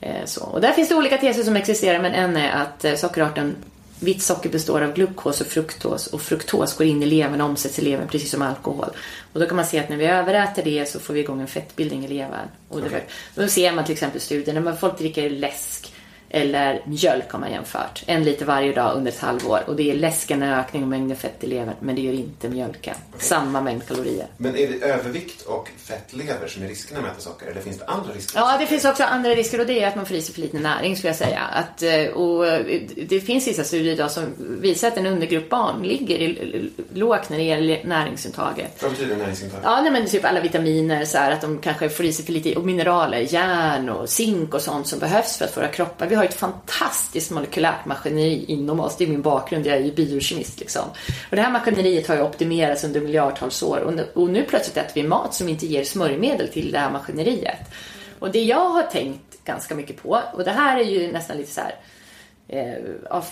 Eh, 0.00 0.24
Så. 0.24 0.44
Och 0.44 0.60
där 0.60 0.72
finns 0.72 0.88
det 0.88 0.94
olika 0.94 1.18
teser 1.18 1.42
som 1.42 1.56
existerar, 1.56 2.02
men 2.02 2.14
en 2.14 2.36
är 2.36 2.50
att 2.50 2.84
eh, 2.84 2.94
sockerarten 2.94 3.56
Vitt 4.00 4.22
socker 4.22 4.50
består 4.50 4.80
av 4.80 4.94
glukos 4.94 5.40
och 5.40 5.46
fruktos 5.46 6.06
och 6.06 6.22
fruktos 6.22 6.76
går 6.76 6.86
in 6.86 7.02
i 7.02 7.06
levern 7.06 7.40
och 7.40 7.48
omsätts 7.48 7.78
i 7.78 7.82
levern 7.82 8.08
precis 8.08 8.30
som 8.30 8.42
alkohol. 8.42 8.88
Och 9.32 9.40
då 9.40 9.46
kan 9.46 9.56
man 9.56 9.66
se 9.66 9.78
att 9.78 9.88
när 9.88 9.96
vi 9.96 10.06
överäter 10.06 10.64
det 10.64 10.88
så 10.88 11.00
får 11.00 11.14
vi 11.14 11.20
igång 11.20 11.40
en 11.40 11.46
fettbildning 11.46 12.04
i 12.04 12.08
levern. 12.08 12.48
Och 12.68 12.80
det, 12.80 13.02
Då 13.34 13.48
ser 13.48 13.72
man 13.72 13.84
till 13.84 13.92
exempel 13.92 14.20
studier 14.20 14.60
när 14.60 14.72
folk 14.72 14.98
dricker 14.98 15.30
läsk 15.30 15.92
eller 16.30 16.82
mjölk 16.86 17.30
har 17.32 17.38
man 17.38 17.50
jämfört. 17.52 18.02
En 18.06 18.24
liter 18.24 18.46
varje 18.46 18.72
dag 18.72 18.96
under 18.96 19.12
ett 19.12 19.18
halvår. 19.20 19.60
Och 19.66 19.76
det 19.76 19.90
är 19.90 19.94
läsken 19.94 20.42
en 20.42 20.52
ökning 20.52 20.82
av 20.82 20.88
mängden 20.88 21.16
fett 21.16 21.44
i 21.44 21.46
levern, 21.46 21.74
men 21.80 21.94
det 21.94 22.00
gör 22.02 22.12
inte 22.12 22.48
mjölken. 22.48 22.94
Samma 23.18 23.60
mängd 23.60 23.86
kalorier. 23.88 24.26
Men 24.36 24.56
är 24.56 24.68
det 24.68 24.86
övervikt 24.86 25.42
och 25.42 25.68
fettlever 25.78 26.48
som 26.48 26.62
är 26.62 26.68
riskerna 26.68 27.00
med 27.00 27.10
att 27.10 27.16
äta 27.16 27.24
socker? 27.24 27.46
Eller 27.46 27.60
finns 27.60 27.78
det 27.78 27.84
andra 27.86 28.12
risker? 28.14 28.38
Ja, 28.40 28.56
det 28.60 28.66
finns 28.66 28.84
också 28.84 29.02
andra 29.04 29.30
risker 29.30 29.60
och 29.60 29.66
det 29.66 29.82
är 29.82 29.88
att 29.88 29.96
man 29.96 30.06
får 30.06 30.16
i 30.16 30.22
sig 30.22 30.34
för 30.34 30.40
lite 30.40 30.58
näring 30.58 30.96
skulle 30.96 31.08
jag 31.08 31.16
säga. 31.16 31.40
Att, 31.40 31.82
eh, 31.82 32.04
och 32.06 32.46
eh, 32.46 32.80
det 33.08 33.20
finns 33.20 33.48
vissa 33.48 33.64
studier 33.64 33.92
idag 33.92 34.10
som 34.10 34.24
visar 34.38 34.88
att 34.88 34.96
en 34.96 35.06
undergrupp 35.06 35.48
barn 35.50 35.82
ligger 35.82 36.16
i- 36.18 36.70
lågt 36.94 37.30
när 37.30 37.36
det 37.38 37.44
gäller 37.44 37.84
näringsintaget. 37.84 38.82
Vad 38.82 38.90
betyder 38.90 39.16
näringsintag? 39.16 39.60
Ja, 39.64 39.80
nej, 39.82 39.90
men 39.92 40.06
typ 40.06 40.24
alla 40.24 40.40
vitaminer, 40.40 41.04
så 41.04 41.18
här, 41.18 41.30
att 41.32 41.40
de 41.40 41.58
kanske 41.58 41.88
får 41.88 42.04
i 42.06 42.12
sig 42.12 42.24
för 42.24 42.32
lite 42.32 42.54
och 42.54 42.64
mineraler, 42.66 43.18
järn 43.32 43.88
och 43.88 44.08
zink 44.08 44.54
och 44.54 44.60
sånt 44.62 44.86
som 44.86 44.98
behövs 44.98 45.36
för 45.38 45.44
att 45.44 45.56
våra 45.56 45.68
kroppar. 45.68 46.06
Vi 46.18 46.20
har 46.20 46.28
ett 46.28 46.34
fantastiskt 46.34 47.30
molekylärt 47.30 47.86
maskineri 47.86 48.44
inom 48.44 48.80
oss. 48.80 48.96
Det 48.96 49.04
är 49.04 49.08
min 49.08 49.22
bakgrund, 49.22 49.66
jag 49.66 49.76
är 49.76 49.80
ju 49.80 49.92
biokemist 49.92 50.60
liksom. 50.60 50.82
Och 51.30 51.36
det 51.36 51.42
här 51.42 51.52
maskineriet 51.52 52.08
har 52.08 52.14
ju 52.14 52.22
optimerats 52.22 52.84
under 52.84 53.00
miljardtals 53.00 53.62
år 53.62 53.78
och 53.78 53.94
nu, 53.94 54.06
och 54.14 54.30
nu 54.30 54.44
plötsligt 54.44 54.76
äter 54.76 55.02
vi 55.02 55.08
mat 55.08 55.34
som 55.34 55.48
inte 55.48 55.66
ger 55.66 55.84
smörjmedel 55.84 56.48
till 56.48 56.72
det 56.72 56.78
här 56.78 56.90
maskineriet. 56.90 57.58
Och 58.18 58.30
det 58.30 58.42
jag 58.42 58.68
har 58.68 58.82
tänkt 58.82 59.44
ganska 59.44 59.74
mycket 59.74 60.02
på, 60.02 60.22
och 60.32 60.44
det 60.44 60.50
här 60.50 60.80
är 60.80 60.84
ju 60.84 61.12
nästan 61.12 61.36
lite 61.36 61.50
så 61.50 61.60
här 61.60 61.74
eh, 62.48 62.84
av, 63.10 63.24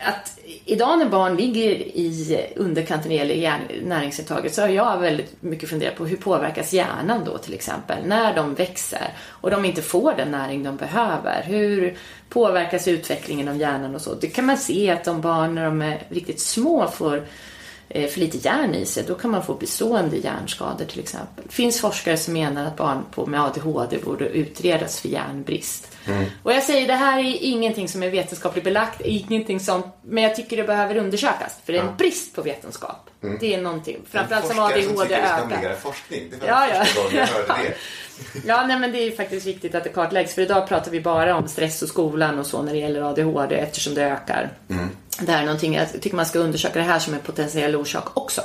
att 0.00 0.38
idag 0.64 0.98
när 0.98 1.06
barn 1.06 1.36
ligger 1.36 1.70
i 1.96 2.46
underkant 2.56 3.04
när 3.04 3.08
det 3.08 3.34
gäller 3.34 3.60
näringsintaget 3.82 4.54
så 4.54 4.60
har 4.60 4.68
jag 4.68 4.98
väldigt 4.98 5.42
mycket 5.42 5.68
funderat 5.68 5.96
på 5.96 6.06
hur 6.06 6.16
påverkas 6.16 6.72
hjärnan 6.72 7.24
då 7.24 7.38
till 7.38 7.54
exempel 7.54 7.98
när 8.06 8.34
de 8.34 8.54
växer 8.54 9.12
och 9.26 9.50
de 9.50 9.64
inte 9.64 9.82
får 9.82 10.14
den 10.14 10.30
näring 10.30 10.62
de 10.62 10.76
behöver. 10.76 11.42
Hur 11.42 11.96
påverkas 12.28 12.88
utvecklingen 12.88 13.48
av 13.48 13.56
hjärnan 13.56 13.94
och 13.94 14.00
så? 14.00 14.14
Det 14.14 14.26
kan 14.26 14.46
man 14.46 14.58
se 14.58 14.90
att 14.90 15.04
de 15.04 15.20
barn 15.20 15.54
när 15.54 15.64
de 15.64 15.82
är 15.82 16.02
riktigt 16.08 16.40
små 16.40 16.88
får 16.88 17.26
för 17.94 18.20
lite 18.20 18.38
järn 18.38 18.74
i 18.74 18.86
sig, 18.86 19.04
då 19.08 19.14
kan 19.14 19.30
man 19.30 19.42
få 19.44 19.54
bestående 19.54 20.16
hjärnskador 20.16 20.84
till 20.84 21.00
exempel. 21.00 21.44
Det 21.46 21.52
finns 21.54 21.80
forskare 21.80 22.16
som 22.16 22.34
menar 22.34 22.64
att 22.66 22.76
barn 22.76 23.04
på, 23.14 23.26
med 23.26 23.42
ADHD 23.44 23.98
borde 23.98 24.28
utredas 24.28 25.00
för 25.00 25.08
järnbrist. 25.08 25.88
Och 26.42 26.52
jag 26.52 26.62
säger, 26.62 26.86
det 26.86 26.94
här 26.94 27.18
är 27.18 27.36
ingenting 27.40 27.88
som 27.88 28.02
är 28.02 28.10
vetenskapligt 28.10 28.64
belagt, 28.64 29.00
ingenting 29.00 29.60
som, 29.60 29.82
men 30.02 30.24
jag 30.24 30.36
tycker 30.36 30.56
det 30.56 30.64
behöver 30.64 30.96
undersökas, 30.96 31.56
för 31.64 31.72
det 31.72 31.78
är 31.78 31.82
en 31.82 31.96
brist 31.96 32.34
på 32.34 32.42
vetenskap. 32.42 33.10
Det 33.40 33.54
är 33.54 33.60
någonting, 33.62 33.96
framförallt 34.10 34.46
som 34.46 34.58
ADHD 34.58 35.14
ökar. 35.14 35.74
forskning. 35.74 36.30
Det 36.30 36.36
var 36.40 36.48
Ja, 36.48 36.68
ja. 36.74 36.84
första 36.84 37.02
gången 37.02 37.16
jag 37.16 37.26
hörde 37.26 37.62
det. 37.68 37.74
Ja, 38.46 38.66
nej, 38.66 38.78
men 38.78 38.92
det 38.92 38.98
är 38.98 39.10
faktiskt 39.10 39.46
viktigt 39.46 39.74
att 39.74 39.84
det 39.84 39.90
kartläggs. 39.90 40.34
För 40.34 40.42
idag 40.42 40.68
pratar 40.68 40.90
vi 40.90 41.00
bara 41.00 41.36
om 41.36 41.48
stress 41.48 41.82
och 41.82 41.88
skolan 41.88 42.38
och 42.38 42.46
så 42.46 42.62
när 42.62 42.72
det 42.72 42.78
gäller 42.78 43.02
ADHD 43.02 43.54
eftersom 43.56 43.94
det 43.94 44.02
ökar. 44.04 44.50
Det 45.20 45.32
här 45.32 45.40
är 45.40 45.44
någonting, 45.44 45.74
jag 45.74 46.00
tycker 46.00 46.16
man 46.16 46.26
ska 46.26 46.38
undersöka 46.38 46.78
det 46.78 46.84
här 46.84 46.98
som 46.98 47.14
en 47.14 47.20
potentiell 47.20 47.76
orsak 47.76 48.16
också. 48.16 48.42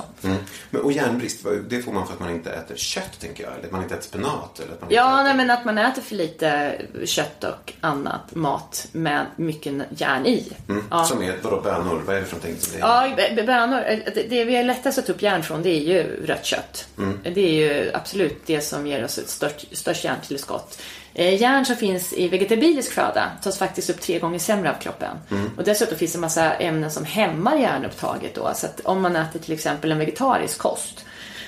Men, 0.70 0.82
och 0.82 0.91
järnbrist, 0.91 1.46
det 1.70 1.82
får 1.82 1.91
man 1.91 2.08
för 2.08 2.13
att 2.13 2.20
man 2.20 2.29
inte 2.29 2.51
äter 2.51 2.75
kött, 2.75 3.20
tänker 3.20 3.44
jag. 3.44 3.53
Eller 3.53 3.65
att 3.65 3.72
man 3.72 3.84
inte 3.84 3.96
äter 3.96 4.03
spenat. 4.03 4.60
Eller 4.60 4.74
att 4.74 4.82
man 4.82 4.89
Ja, 4.94 5.12
inte 5.12 5.24
nej, 5.24 5.29
äter... 5.32 5.38
men 5.38 5.50
att 5.51 5.65
man 5.65 5.77
äter 5.77 6.01
för 6.01 6.15
lite 6.15 6.75
kött 7.05 7.44
och 7.44 7.74
annat 7.82 8.36
mat 8.36 8.88
med 8.91 9.25
mycket 9.36 9.74
järn 9.98 10.25
i. 10.25 10.51
Ja. 10.89 11.05
Som 11.05 11.22
är, 11.24 11.38
vadå, 11.41 11.62
bönor? 11.62 12.01
Vad 12.05 12.15
är 12.15 12.20
det 12.20 12.25
för 12.25 12.36
någonting 12.36 12.62
som 12.62 12.74
det 12.74 12.86
är? 12.86 13.36
Ja, 13.38 13.44
bönor. 13.44 13.84
eh, 13.88 14.00
Det, 14.29 14.46
vi 14.46 14.55
är 14.55 14.63
lättast 14.63 14.98
att 14.98 15.05
ta 15.05 15.12
upp 15.13 15.22
järn 15.22 15.44
från 15.44 15.62
det 15.63 15.70
är 15.70 15.82
ju 15.82 16.25
rött 16.25 16.46
kött. 16.46 16.88
Det 17.34 17.41
är 17.41 17.51
ju 17.84 17.91
absolut 17.94 18.41
det 18.46 18.62
som 18.62 18.88
ger 18.88 19.05
oss 19.05 19.17
ett 19.17 19.29
störst, 19.29 19.77
störst 19.77 20.03
järntillskott. 20.03 20.82
Eh, 21.17 21.41
järn 21.41 21.65
som 21.65 21.75
finns 21.75 22.13
i 22.13 22.27
vegetabilisk 22.27 22.91
föda 22.91 23.31
tas 23.43 23.57
faktiskt 23.57 23.89
upp 23.89 24.01
tre 24.01 24.19
gånger 24.19 24.39
sämre 24.39 24.69
av 24.69 24.75
kroppen. 24.75 25.17
Och 25.57 25.63
dessutom 25.63 25.98
finns 25.98 26.12
det 26.12 26.17
en 26.17 26.22
massa 26.22 26.53
ämnen 26.53 26.91
som 26.91 27.05
hämmar 27.05 27.55
järnupptaget 27.57 28.36
då. 28.36 28.51
Så 28.55 28.65
att 28.65 28.79
om 28.84 29.01
man 29.01 29.15
äter 29.15 29.39
till 29.39 29.53
exempel 29.53 29.91
en 29.91 29.98
vegetarisk 30.00 30.57
kost 30.57 31.05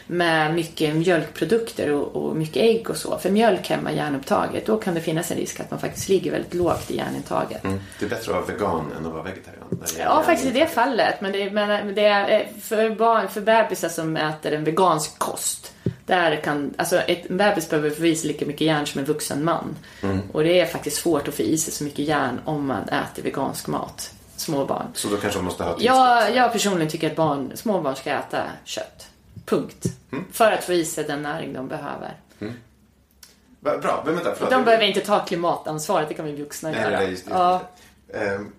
med 0.10 0.54
mycket 0.54 0.96
mjölkprodukter 0.96 1.92
och, 1.92 2.16
och 2.16 2.36
mycket 2.36 2.64
ägg 2.64 2.90
och 2.90 2.98
så. 2.98 3.18
För 3.18 3.30
mjölk 3.30 3.70
hämmar 3.70 3.92
järnupptaget. 3.92 4.66
Då 4.66 4.78
kan 4.78 4.94
det 4.94 5.02
finnas 5.02 5.32
en 5.32 5.38
risk 5.38 5.60
att 5.60 5.72
man 5.72 5.80
faktiskt 5.80 6.10
ligger 6.10 6.32
väldigt 6.32 6.54
lågt 6.54 6.92
i 6.92 6.98
järnintaget. 6.98 7.64
Mm. 7.64 7.80
Det 8.00 8.06
är 8.06 8.10
bättre 8.10 8.32
att 8.32 8.48
vara 8.48 8.58
vegan 8.58 8.92
än 9.00 9.06
att 9.06 9.14
vara 9.14 9.24
vegetarian. 9.24 9.64
Ja, 10.00 10.24
faktiskt 10.26 10.50
i 10.56 10.60
det 10.60 10.68
fallet. 10.68 11.22
Men 11.22 11.32
det, 11.32 11.42
är- 11.44 11.52
men 11.52 11.96
det 11.96 12.06
är 12.06 12.40
eh, 12.40 12.46
för, 12.62 12.90
barn, 12.90 13.28
för 13.30 13.42
bebisar 13.42 13.90
som 13.90 14.18
äter 14.18 14.54
en 14.54 14.64
vegansk 14.64 15.20
kost. 15.20 15.74
Där 16.08 16.36
kan, 16.44 16.74
alltså 16.78 16.98
ett, 16.98 17.30
en 17.30 17.38
bebis 17.38 17.70
behöver 17.70 17.90
få 17.90 18.06
i 18.06 18.16
sig 18.16 18.28
lika 18.28 18.46
mycket 18.46 18.62
järn 18.68 18.86
som 18.86 19.00
en 19.00 19.06
vuxen 19.06 19.44
man. 19.44 19.76
Mm. 20.04 20.20
Och 20.32 20.44
det 20.44 20.60
är 20.60 20.66
faktiskt 20.66 20.98
svårt 20.98 21.28
att 21.28 21.34
få 21.36 21.42
i 21.42 21.58
sig 21.58 21.74
så 21.74 21.84
mycket 21.84 22.06
järn 22.06 22.40
om 22.46 22.66
man 22.68 22.90
äter 22.90 23.24
vegansk 23.24 23.68
mat. 23.68 24.12
Små 24.36 24.66
barn. 24.66 24.86
Så 24.94 25.08
då 25.08 25.18
kanske 25.18 25.38
man 25.40 25.46
måste 25.46 25.64
ha 25.64 25.74
tillskott. 25.74 25.98
Jag, 25.98 26.36
jag 26.36 26.52
personligen 26.52 26.90
tycker 26.92 27.10
att 27.10 27.16
barn, 27.16 27.52
små 27.56 27.82
barn 27.82 27.96
ska 27.96 28.10
äta 28.12 28.44
kött. 28.64 29.08
Punkt. 29.46 29.86
Mm. 30.12 30.26
För 30.32 30.52
att 30.52 30.64
få 30.64 30.74
i 30.74 30.86
sig 30.86 31.04
den 31.04 31.22
näring 31.24 31.54
de 31.54 31.68
behöver. 31.68 32.14
Va- 33.60 33.78
Bra, 33.78 34.04
vänta. 34.06 34.34
Förlåt. 34.36 34.52
De 34.52 34.64
behöver 34.64 34.86
inte 34.86 35.00
ta 35.02 35.20
klimatansvaret, 35.26 36.08
det 36.08 36.14
kan 36.14 36.26
vi 36.26 36.36
vuxna 36.36 36.70
Nej, 36.72 36.82
göra. 36.82 37.00
nej, 37.00 37.10
just 37.10 37.26
det. 37.26 37.32
ja. 37.34 37.62
Ehm, 38.14 38.52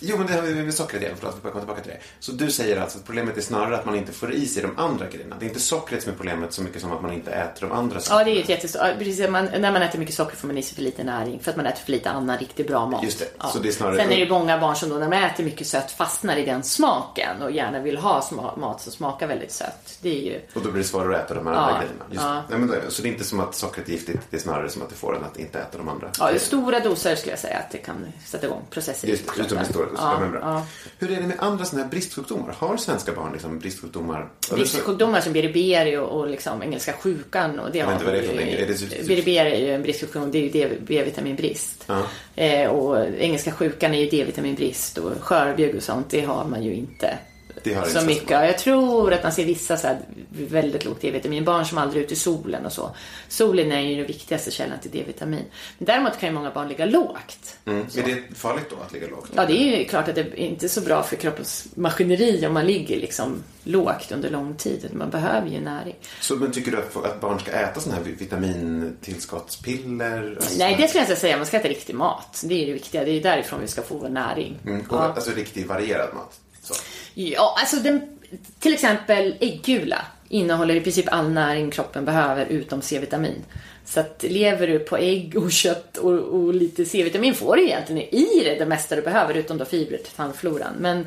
jo, 0.00 0.16
men 0.18 0.26
det 0.26 0.32
här 0.32 0.42
med, 0.42 0.64
med 0.64 0.74
sockret 0.74 1.02
igen. 1.02 1.14
Förlåt, 1.18 1.34
vi 1.36 1.40
komma 1.50 1.60
tillbaka 1.60 1.80
till 1.82 1.90
det. 1.90 1.98
Så 2.20 2.32
du 2.32 2.50
säger 2.50 2.80
alltså 2.80 2.98
att 2.98 3.04
problemet 3.04 3.36
är 3.36 3.40
snarare 3.40 3.76
att 3.76 3.86
man 3.86 3.96
inte 3.96 4.12
får 4.12 4.32
i 4.32 4.46
sig 4.46 4.62
de 4.62 4.78
andra 4.78 5.06
grejerna. 5.06 5.36
Det 5.40 5.44
är 5.44 5.48
inte 5.48 5.60
sockret 5.60 6.02
som 6.02 6.12
är 6.12 6.16
problemet 6.16 6.52
så 6.52 6.62
mycket 6.62 6.80
som 6.80 6.92
att 6.92 7.02
man 7.02 7.12
inte 7.12 7.30
äter 7.30 7.66
de 7.68 7.72
andra 7.72 8.00
sakerna. 8.00 8.20
Ja, 8.20 8.24
det 8.24 8.30
är 8.30 8.34
ju 8.34 8.40
ett 8.42 8.48
jättestort... 8.48 8.82
ja, 8.84 8.92
Precis, 8.98 9.28
man, 9.30 9.44
när 9.44 9.72
man 9.72 9.82
äter 9.82 9.98
mycket 9.98 10.14
socker 10.14 10.36
får 10.36 10.46
man 10.46 10.58
i 10.58 10.62
sig 10.62 10.74
för 10.74 10.82
lite 10.82 11.04
näring 11.04 11.40
för 11.40 11.50
att 11.50 11.56
man 11.56 11.66
äter 11.66 11.80
för 11.84 11.92
lite 11.92 12.10
annan 12.10 12.38
riktigt 12.38 12.66
bra 12.66 12.86
mat. 12.86 13.04
Just 13.04 13.18
det, 13.18 13.28
Ja. 13.38 13.48
så 13.48 13.58
det 13.58 13.68
är 13.68 13.72
snarare- 13.72 13.96
Sen 13.96 14.04
är 14.06 14.08
det 14.16 14.22
ju 14.24 14.28
många 14.30 14.58
barn 14.58 14.76
som 14.76 14.88
då 14.88 14.96
när 14.96 15.08
man 15.08 15.22
äter 15.22 15.44
mycket 15.44 15.66
sött 15.66 15.90
fastnar 15.90 16.36
i 16.36 16.44
den 16.44 16.62
smaken 16.62 17.42
och 17.42 17.50
gärna 17.50 17.80
vill 17.80 17.96
ha 17.98 18.54
mat 18.56 18.80
som 18.82 18.92
smakar 18.92 19.26
väldigt 19.26 19.52
sött. 19.52 19.98
Det 20.02 20.08
är 20.08 20.22
ju... 20.22 20.40
Och 20.54 20.62
då 20.62 20.70
blir 20.70 20.82
det 20.82 20.88
svårare 20.88 21.16
att 21.18 21.24
äta 21.24 21.34
de 21.34 21.46
här 21.46 21.54
Ja, 21.54 21.60
andra 21.60 21.78
grejerna. 21.80 22.04
Just, 22.10 22.22
ja. 22.24 22.42
nej, 22.50 22.58
men 22.58 22.68
då, 22.68 22.74
så 22.88 23.02
det 23.02 23.08
är 23.08 23.12
inte 23.12 23.24
som 23.24 23.40
att 23.40 23.54
sockret 23.54 23.88
är 23.88 23.92
giftigt, 23.92 24.18
det 24.30 24.36
är 24.36 24.40
snarare 24.40 24.68
som 24.68 24.82
att 24.82 24.88
det 24.88 24.94
får 24.94 25.16
en 25.16 25.24
att 25.24 25.38
inte 25.38 25.58
äta 25.58 25.78
de 25.78 25.88
andra. 25.88 26.10
Ja, 26.18 26.30
i 26.32 26.38
stora 26.38 26.80
doser 26.80 27.16
skulle 27.16 27.32
jag 27.32 27.38
säga 27.38 27.58
att 27.58 27.70
det 27.70 27.78
kan 27.78 28.06
sätta 28.26 28.46
igång 28.46 28.62
processer 28.70 29.08
Just 29.08 29.22
utom 29.38 29.58
i 29.58 29.64
stora 29.64 29.86
Ja, 29.96 30.38
Ja. 30.42 30.66
Hur 30.98 31.10
är 31.10 31.20
det 31.20 31.26
med 31.26 31.36
andra 31.38 31.64
sådana 31.64 31.84
här 31.84 31.90
bristsjukdomar? 31.90 32.54
Har 32.58 32.76
svenska 32.76 33.12
barn 33.12 33.32
liksom 33.32 33.58
bristsjukdomar? 33.58 34.28
Bristsjukdomar 34.54 35.20
som 35.20 35.32
beriberi 35.32 35.96
och, 35.96 36.08
och 36.08 36.28
liksom 36.28 36.62
engelska 36.62 36.92
sjukan. 36.92 37.58
Och 37.58 37.70
det 37.72 37.78
vet 37.78 37.86
har 37.86 37.92
inte 37.92 38.04
vad 38.04 38.14
det 38.14 38.18
är 38.18 38.22
för. 38.22 38.40
Är 38.40 38.66
det 38.66 38.74
typ- 38.74 39.06
Beriberi 39.08 39.38
är 39.38 39.58
ju 39.66 39.74
en 39.74 39.82
bristsjukdom, 39.82 40.30
det 40.30 40.38
är 40.38 40.42
ju 40.42 40.48
D- 40.48 40.76
B-vitaminbrist. 40.86 41.84
Ja. 41.86 42.02
Eh, 42.36 42.70
och 42.70 43.06
engelska 43.18 43.52
sjukan 43.52 43.94
är 43.94 44.00
ju 44.00 44.08
D-vitaminbrist 44.10 44.98
och 44.98 45.12
skörbjugg 45.20 45.76
och 45.76 45.82
sånt, 45.82 46.10
det 46.10 46.20
har 46.20 46.44
man 46.44 46.62
ju 46.62 46.74
inte. 46.74 47.18
Det 47.62 47.74
har 47.74 47.86
så 47.86 48.06
mycket. 48.06 48.30
Jag 48.30 48.58
tror 48.58 49.12
att 49.12 49.22
man 49.22 49.32
ser 49.32 49.44
vissa 49.44 49.76
så 49.76 49.86
här 49.86 49.98
väldigt 50.30 50.84
lågt 50.84 51.00
D-vitamin. 51.00 51.44
Barn 51.44 51.64
som 51.64 51.78
aldrig 51.78 52.00
är 52.00 52.04
ute 52.04 52.14
i 52.14 52.16
solen 52.16 52.66
och 52.66 52.72
så. 52.72 52.90
Solen 53.28 53.72
är 53.72 53.80
ju 53.80 53.96
den 53.96 54.06
viktigaste 54.06 54.50
källan 54.50 54.78
till 54.80 54.90
D-vitamin. 54.90 55.44
Men 55.78 55.86
däremot 55.86 56.18
kan 56.20 56.28
ju 56.28 56.34
många 56.34 56.50
barn 56.50 56.68
ligga 56.68 56.86
lågt. 56.86 57.58
Mm. 57.64 57.86
Är 57.96 58.02
det 58.02 58.22
farligt 58.36 58.66
då 58.70 58.76
att 58.86 58.92
ligga 58.92 59.06
lågt? 59.08 59.28
Ja, 59.36 59.46
det 59.46 59.52
är 59.52 59.78
ju 59.78 59.84
klart 59.84 60.08
att 60.08 60.14
det 60.14 60.20
är 60.20 60.34
inte 60.36 60.68
så 60.68 60.80
bra 60.80 61.02
för 61.02 61.16
kroppens 61.16 61.66
maskineri 61.74 62.46
om 62.46 62.54
man 62.54 62.66
ligger 62.66 62.96
liksom 62.96 63.42
lågt 63.64 64.12
under 64.12 64.30
lång 64.30 64.54
tid. 64.54 64.88
Man 64.92 65.10
behöver 65.10 65.48
ju 65.48 65.60
näring. 65.60 65.94
Så, 66.20 66.36
men 66.36 66.52
tycker 66.52 66.70
du 66.70 66.76
att, 66.78 67.20
barn 67.20 67.40
ska 67.40 67.50
äta 67.50 67.80
sådana 67.80 68.02
här 68.02 68.12
vitamintillskottspiller? 68.18 70.34
Alltså, 70.36 70.58
Nej, 70.58 70.76
det 70.78 70.88
skulle 70.88 71.02
jag 71.02 71.10
inte 71.10 71.20
säga. 71.20 71.36
Man 71.36 71.46
ska 71.46 71.56
äta 71.56 71.68
riktig 71.68 71.94
mat. 71.94 72.42
Det 72.44 72.62
är 72.62 72.66
det 72.66 72.72
viktiga. 72.72 73.04
Det 73.04 73.10
är 73.10 73.22
därifrån 73.22 73.60
vi 73.60 73.68
ska 73.68 73.82
få 73.82 73.98
vår 73.98 74.08
näring. 74.08 74.58
Mm, 74.66 74.80
och, 74.80 74.86
Ja. 74.90 75.12
Alltså 75.14 75.30
riktigt 75.30 75.66
varierad 75.66 76.14
mat? 76.14 76.40
Så. 76.68 76.74
Ja, 77.14 77.56
alltså 77.58 77.76
den, 77.76 78.18
till 78.58 78.72
exempel 78.74 79.34
äggula 79.40 80.04
innehåller 80.28 80.74
i 80.74 80.80
princip 80.80 81.06
all 81.08 81.30
näring 81.30 81.70
kroppen 81.70 82.04
behöver 82.04 82.46
utom 82.46 82.82
C-vitamin. 82.82 83.44
Så 83.84 84.00
att 84.00 84.24
lever 84.28 84.66
du 84.66 84.78
på 84.78 84.96
ägg 84.96 85.36
och 85.36 85.52
kött 85.52 85.96
och, 85.96 86.12
och 86.12 86.54
lite 86.54 86.84
C-vitamin 86.84 87.34
får 87.34 87.56
du 87.56 87.62
egentligen 87.62 88.14
i 88.14 88.44
det 88.44 88.54
det 88.58 88.66
mesta 88.66 88.96
du 88.96 89.02
behöver 89.02 89.34
utom 89.34 89.58
då 89.58 89.64
fibrer 89.64 89.98
till 89.98 90.12
tandfloran. 90.12 90.74
Men 90.78 91.06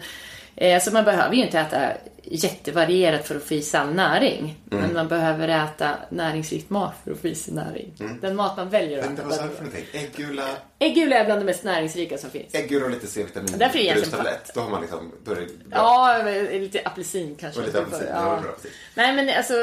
eh, 0.55 0.81
så 0.81 0.91
man 0.91 1.03
behöver 1.03 1.35
ju 1.35 1.41
inte 1.41 1.59
äta 1.59 1.91
jättevarierat 2.35 3.27
för 3.27 3.35
att 3.35 3.43
få 3.43 3.53
i 3.53 3.61
sig 3.61 3.79
all 3.79 3.93
näring. 3.93 4.55
Men 4.69 4.93
man 4.93 5.07
behöver 5.07 5.47
äta 5.47 5.89
näringsrikt 6.09 6.69
mat 6.69 6.93
för 7.03 7.11
att 7.11 7.19
få 7.19 7.27
i 7.27 7.35
sig 7.35 7.53
näring. 7.53 7.93
Den 8.21 8.35
mat 8.35 8.57
man 8.57 8.69
väljer 8.69 8.99
att 8.99 9.05
äta. 9.05 9.23
vad 9.23 9.33
sa 9.33 9.43
du 9.43 9.49
för 9.49 9.63
någonting? 9.63 9.85
Äggula, 9.93 10.43
Äggula 10.79 11.15
är 11.15 11.25
bland 11.25 11.41
det 11.41 11.45
mest 11.45 11.63
näringsrika 11.63 12.17
som 12.17 12.29
finns. 12.29 12.55
äggula 12.55 12.85
och 12.85 12.91
lite 12.91 13.07
C-vitamin. 13.07 13.55
Därför 13.57 13.79
är 13.79 13.83
egentligen-. 13.83 14.25
Då 14.53 14.61
har 14.61 14.69
man 14.69 14.81
liksom, 14.81 15.11
då 15.23 15.31
är 15.31 15.35
det 15.35 15.41
bra. 15.45 15.55
Ja, 15.71 16.23
lite 16.51 16.81
apelsin 16.85 17.35
kanske. 17.39 17.59
Och 17.59 17.65
lite 17.65 17.79
apelsin, 17.81 18.07
ja, 18.09 18.15
Ja. 18.35 18.41
bra, 18.41 18.51
precis. 18.51 18.71
Nej 18.95 19.15
men 19.15 19.29
alltså, 19.37 19.53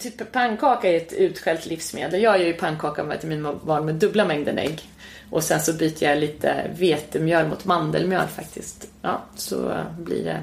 typ 0.00 0.32
pannkaka 0.32 0.88
är 0.88 0.96
ett 0.96 1.12
utskällt 1.12 1.66
livsmedel. 1.66 2.22
Jag 2.22 2.38
gör 2.40 2.46
ju 2.46 2.52
pannkaka 2.52 3.04
med 3.04 3.42
barn 3.64 3.84
med 3.84 3.94
dubbla 3.94 4.24
mängden 4.24 4.58
ägg. 4.58 4.82
Och 5.30 5.44
sen 5.44 5.60
så 5.60 5.72
byter 5.72 6.04
jag 6.04 6.18
lite 6.18 6.70
vetemjöl 6.78 7.48
mot 7.48 7.64
mandelmjöl 7.64 8.26
faktiskt. 8.28 8.86
Ja, 9.02 9.22
så 9.36 9.84
blir 9.98 10.24
det. 10.24 10.42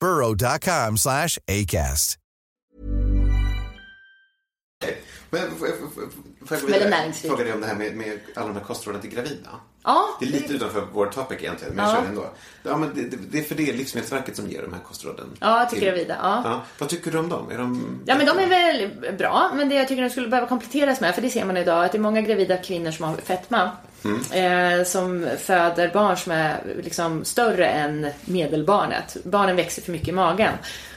burrow.com 0.00 0.96
slash 0.98 1.38
ACAST. 1.48 2.16
Men 5.30 5.40
får 5.58 5.68
jag. 5.68 5.76
Fråga 7.28 7.44
dig 7.44 7.52
om 7.52 7.60
det 7.60 7.66
här 7.66 7.74
med, 7.74 7.96
med 7.96 8.18
alla 8.36 8.46
de 8.46 8.56
här 8.56 8.64
kostråden 8.64 9.00
till 9.00 9.10
gravida. 9.10 9.50
Ja, 9.84 10.08
Det 10.20 10.26
är 10.26 10.30
lite 10.30 10.52
utanför 10.52 10.86
vår 10.92 11.06
topic 11.06 11.38
egentligen, 11.40 11.74
men 11.74 11.84
jag 11.84 11.94
Ja. 11.96 12.00
kör 12.02 12.08
ändå. 12.08 12.26
Ja, 12.62 12.76
men 12.76 12.94
det, 12.94 13.02
det, 13.02 13.16
det 13.16 13.38
är 13.38 13.42
för 13.42 13.54
det 13.54 13.72
Livsmedelsverket 13.72 14.36
som 14.36 14.50
ger 14.50 14.62
de 14.62 14.72
här 14.72 14.80
kostråden. 14.80 15.26
Ja, 15.40 15.66
till 15.70 15.78
till- 15.78 15.88
gravida, 15.88 16.16
ja. 16.22 16.42
ja. 16.44 16.62
Vad 16.78 16.88
tycker 16.88 17.10
du 17.10 17.18
om 17.18 17.28
dem? 17.28 17.50
Är 17.50 17.58
de... 17.58 18.00
Ja 18.06 18.16
men 18.16 18.26
de 18.26 18.38
är 18.38 18.46
väl 18.46 18.90
bra, 19.18 19.50
men 19.54 19.68
det 19.68 19.74
jag 19.74 19.88
tycker 19.88 20.02
de 20.02 20.10
skulle 20.10 20.28
behöva 20.28 20.48
kompletteras 20.48 21.00
med, 21.00 21.14
för 21.14 21.22
det 21.22 21.30
ser 21.30 21.44
man 21.44 21.56
idag, 21.56 21.84
att 21.84 21.92
det 21.92 21.98
är 21.98 22.02
många 22.02 22.20
gravida 22.20 22.56
kvinnor 22.56 22.90
som 22.90 23.04
har 23.04 23.16
fetma. 23.16 23.70
Eh, 24.32 24.84
som 24.84 25.28
föder 25.38 25.90
barn 25.92 26.16
som 26.16 26.32
är 26.32 26.60
liksom 26.82 27.24
större 27.24 27.66
än 27.66 28.06
medelbarnet. 28.24 29.16
Barnen 29.24 29.56
växer 29.56 29.82
för 29.82 29.92
mycket 29.92 30.08
i 30.08 30.12
magen. 30.12 30.52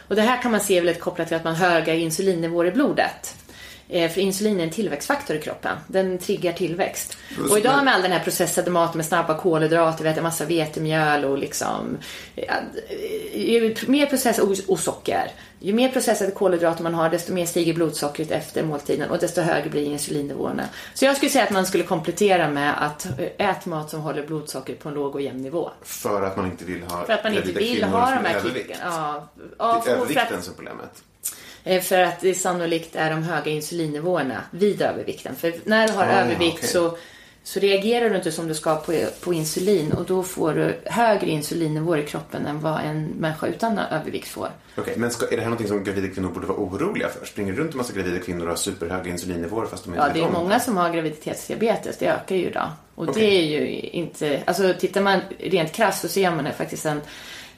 Och 0.08 0.16
det 0.16 0.22
här 0.22 0.42
kan 0.42 0.52
man 0.52 0.62
se 0.62 0.80
väldigt 0.80 1.00
kopplat 1.00 1.28
till 1.28 1.38
att 1.38 1.44
man 1.44 1.56
har 1.56 1.70
höga 1.70 1.94
insulinnivåer 1.94 2.66
i 2.66 2.72
blodet. 2.72 3.36
Eh, 3.90 4.12
för 4.12 4.22
insulin 4.22 4.60
är 4.60 4.64
en 4.64 4.70
tillväxtfaktor 4.70 5.36
i 5.36 5.42
kroppen. 5.42 5.78
Den 5.88 6.18
triggar 6.18 6.54
tillväxt. 6.54 7.18
Och 7.50 7.58
idag 7.58 7.86
med 7.86 7.94
all 7.94 8.02
den 8.02 8.12
här 8.12 8.20
processade 8.20 8.72
maten 8.72 8.98
med 8.98 9.06
snabba 9.06 9.38
kolhydrater, 9.38 10.04
vi 10.04 10.10
äter 10.10 10.22
massa 10.22 10.46
vetemjöl 10.46 11.26
och 11.26 11.38
liksom... 11.38 11.98
mer 13.88 14.06
processat 14.06 14.46
och, 14.46 14.56
och 14.68 14.80
socker. 14.80 15.32
Ju 15.66 15.74
mer 15.74 15.90
processade 15.90 16.32
kolhydrater 16.32 16.84
man 16.84 16.94
har, 16.94 17.10
desto 17.10 17.34
mer 17.34 17.46
stiger 17.46 17.74
blodsockret 17.74 18.32
efter 18.32 18.64
måltiden 18.64 19.10
och 19.10 19.18
desto 19.20 19.42
högre 19.42 19.70
blir 19.70 19.86
insulinnivåerna. 19.86 20.64
Så 20.94 21.06
jag 21.06 21.16
skulle 21.18 21.30
säga 21.32 21.44
att 21.44 21.50
man 21.52 21.66
skulle 21.66 21.84
komplettera 21.84 22.50
med 22.50 22.84
att 22.86 23.06
eh, 23.06 23.50
ät 23.50 23.66
mat 23.66 23.90
som 23.90 24.02
håller 24.02 24.28
blodsockret 24.28 24.80
på 24.80 24.90
en 24.90 24.96
låg 24.96 25.16
och 25.16 25.22
jämn 25.22 25.42
nivå. 25.42 25.72
För 25.82 26.22
att 26.22 26.38
man 26.38 26.46
inte 26.46 26.66
vill 26.66 26.84
ha 26.84 27.06
För 27.06 27.14
att 27.14 27.24
man 27.24 27.34
inte 27.34 27.52
vill 27.52 27.84
ha 27.84 28.00
de 28.10 28.26
här 28.26 28.36
övervikt. 28.36 28.58
kicken. 28.68 28.78
Ja, 28.84 29.28
Det 29.36 29.42
ja, 29.58 29.84
är 29.88 29.92
övervikten 29.92 30.42
som 30.42 30.54
är 30.54 30.56
problemet. 30.58 31.04
Eh, 31.64 31.82
För 31.82 32.00
att 32.00 32.20
det 32.22 32.36
sannolikt 32.36 32.96
är 32.96 33.10
de 33.10 33.24
höga 33.24 33.52
insulinnivåerna 33.52 34.42
vid 34.52 34.82
övervikten. 34.82 35.36
För 35.36 35.54
när 35.64 35.88
du 35.88 35.94
har 35.94 36.04
Ah, 36.06 36.10
övervikt 36.12 36.58
okej. 36.58 36.70
så, 36.70 36.98
så 37.44 37.60
reagerar 37.60 38.10
du 38.10 38.16
inte 38.16 38.32
som 38.32 38.48
du 38.48 38.54
ska 38.54 38.76
på, 38.76 38.94
på 39.22 39.34
insulin 39.34 39.92
och 39.94 40.06
då 40.06 40.24
får 40.24 40.54
du 40.54 40.80
högre 40.86 41.30
insulinnivåer 41.30 41.98
i 41.98 42.06
kroppen 42.06 42.46
än 42.46 42.60
vad 42.60 42.82
en 42.82 43.06
människa 43.06 43.48
utan 43.48 43.78
övervikt 43.78 44.28
får. 44.28 44.50
Okej, 44.76 44.94
men 44.98 45.12
ska, 45.12 45.26
är 45.26 45.30
det 45.30 45.38
här 45.38 45.44
någonting 45.44 45.68
som 45.68 45.84
gravida 45.84 46.08
kvinnor 46.08 46.30
borde 46.30 46.48
vara 46.48 46.58
oroliga 46.58 47.10
för? 47.10 47.26
Springer 47.26 47.54
runt 47.54 47.72
en 47.72 47.78
massa 47.78 47.94
gravida 47.94 48.20
kvinnor 48.20 48.44
och 48.44 48.50
har 48.50 48.56
superhöga 48.56 49.12
insulinnivåer 49.12 49.66
fast 49.66 49.84
de 49.84 49.90
inte 49.90 50.08
Ja, 50.08 50.14
det 50.14 50.22
är 50.22 50.32
många 50.32 50.60
som 50.60 50.78
har 50.78 50.94
graviditetsdiabetes, 50.94 51.98
det 51.98 52.08
ökar 52.08 52.36
ju 52.36 52.46
idag. 52.46 52.70
Och 52.96 53.10
Okej. 53.10 53.24
det 53.24 53.38
är 53.38 53.62
ju 53.62 53.80
inte, 53.80 54.44
alltså 54.46 54.74
tittar 54.80 55.02
man 55.02 55.20
rent 55.40 55.72
krasst 55.72 56.02
så 56.02 56.08
ser 56.08 56.32
man 56.32 56.44
det 56.44 56.52
faktiskt 56.52 56.86
en 56.86 57.02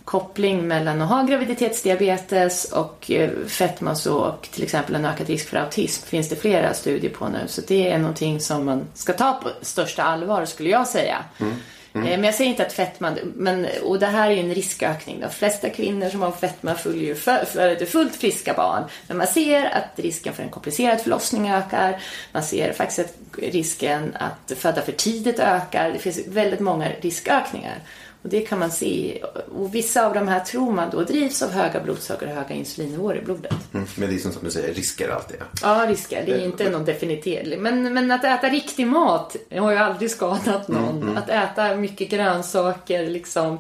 koppling 0.06 0.68
mellan 0.68 1.02
att 1.02 1.10
ha 1.10 1.24
graviditetsdiabetes 1.24 2.72
och 2.72 3.12
eh, 3.12 3.30
fetma 3.48 3.96
och 4.10 4.48
till 4.52 4.64
exempel 4.64 4.96
en 4.96 5.06
ökad 5.06 5.28
risk 5.28 5.50
för 5.50 5.58
autism 5.58 6.06
finns 6.06 6.30
det 6.30 6.36
flera 6.36 6.74
studier 6.74 7.12
på 7.12 7.28
nu. 7.28 7.40
Så 7.48 7.62
det 7.68 7.90
är 7.90 7.98
någonting 7.98 8.40
som 8.40 8.66
man 8.66 8.88
ska 8.94 9.14
ta 9.14 9.34
på 9.34 9.50
största 9.62 10.04
allvar 10.04 10.46
skulle 10.46 10.70
jag 10.70 10.88
säga. 10.88 11.18
Mm. 11.40 11.54
Eh, 11.96 12.02
Men 12.02 12.24
jag 12.24 12.34
säger 12.34 12.50
inte 12.50 12.66
att 12.66 12.74
fetma, 12.74 13.16
men, 13.36 13.68
och 13.84 14.00
det 14.00 14.06
här 14.06 14.32
är 14.32 14.36
ju 14.36 14.40
en 14.40 14.56
riskökning. 14.56 15.20
De 15.20 15.30
flesta 15.30 15.70
kvinnor 15.70 16.10
som 16.10 16.22
har 16.22 16.32
fetma 16.32 16.76
följer 16.76 17.04
ju 17.04 17.16
för, 17.16 17.46
för 17.46 17.86
fullt 17.86 18.16
friska 18.16 18.54
barn. 18.54 18.84
Men 19.08 19.18
man 19.18 19.28
ser 19.28 19.66
att 19.66 20.00
risken 20.00 20.34
för 20.34 20.44
en 20.44 20.50
komplicerad 20.50 21.02
förlossning 21.02 21.50
ökar. 21.50 22.02
Man 22.32 22.44
ser 22.44 22.74
faktiskt 22.74 23.00
att 23.00 23.16
risken 23.38 24.18
att 24.20 24.58
föda 24.58 24.82
för 24.82 24.92
tidigt 24.92 25.40
ökar. 25.40 25.92
Det 25.92 26.00
finns 26.00 26.28
väldigt 26.28 26.60
många 26.60 26.90
riskökningar. 27.02 27.76
Och 28.26 28.32
det 28.32 28.42
kan 28.42 28.60
man 28.60 28.72
se. 28.72 29.24
Och 29.56 29.76
vissa 29.76 30.06
av 30.06 30.14
de 30.14 30.28
här 30.28 30.40
tror 30.40 30.72
man 30.72 30.90
då 30.90 31.04
drivs 31.04 31.42
av 31.42 31.52
höga 31.52 31.80
blodsocker 31.80 32.28
och 32.28 32.34
höga 32.34 32.56
insulinnivåer 32.56 33.18
i 33.18 33.22
blodet. 33.22 33.54
Mm, 33.74 33.88
men 33.96 34.10
det 34.10 34.16
är 34.16 34.20
som 34.20 34.32
du 34.44 34.52
säger, 34.52 34.74
risker 34.74 35.10
alltid. 35.10 35.38
Ja, 35.62 35.86
risker. 35.88 36.24
Det 36.26 36.32
är 36.32 36.46
inte 36.46 36.70
någon 36.70 36.86
definitiv. 36.86 37.60
Men, 37.60 37.94
men 37.94 38.12
att 38.12 38.24
äta 38.24 38.50
riktig 38.50 38.88
mat 38.88 39.36
har 39.52 39.72
ju 39.72 39.78
aldrig 39.78 40.12
skadat 40.12 40.68
någon. 40.68 41.18
Att 41.18 41.30
äta 41.30 41.76
mycket 41.76 42.10
grönsaker, 42.10 43.10
liksom 43.10 43.60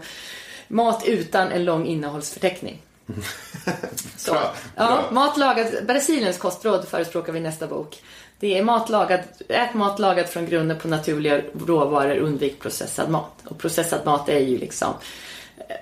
mat 0.67 1.03
utan 1.07 1.51
en 1.51 1.65
lång 1.65 1.85
innehållsförteckning. 1.85 2.81
Så. 4.17 4.31
Bra, 4.31 4.53
Ja, 4.75 5.09
mat 5.11 5.37
lagad, 5.37 5.85
Brasiliens 5.87 6.37
kostråd 6.37 6.87
förespråkar 6.87 7.33
vi 7.33 7.39
i 7.39 7.41
nästa 7.41 7.67
bok. 7.67 8.01
Det 8.39 8.57
är 8.57 8.63
mat 8.63 8.89
lagad, 8.89 9.19
ät 9.47 9.73
mat 9.73 9.99
lagad 9.99 10.29
från 10.29 10.45
grunden 10.45 10.79
på 10.79 10.87
naturliga 10.87 11.41
råvaror, 11.67 12.17
undvik 12.17 12.59
processad 12.59 13.09
mat. 13.09 13.31
Och 13.45 13.57
processad 13.57 14.05
mat 14.05 14.29
är 14.29 14.39
ju 14.39 14.57
liksom 14.57 14.93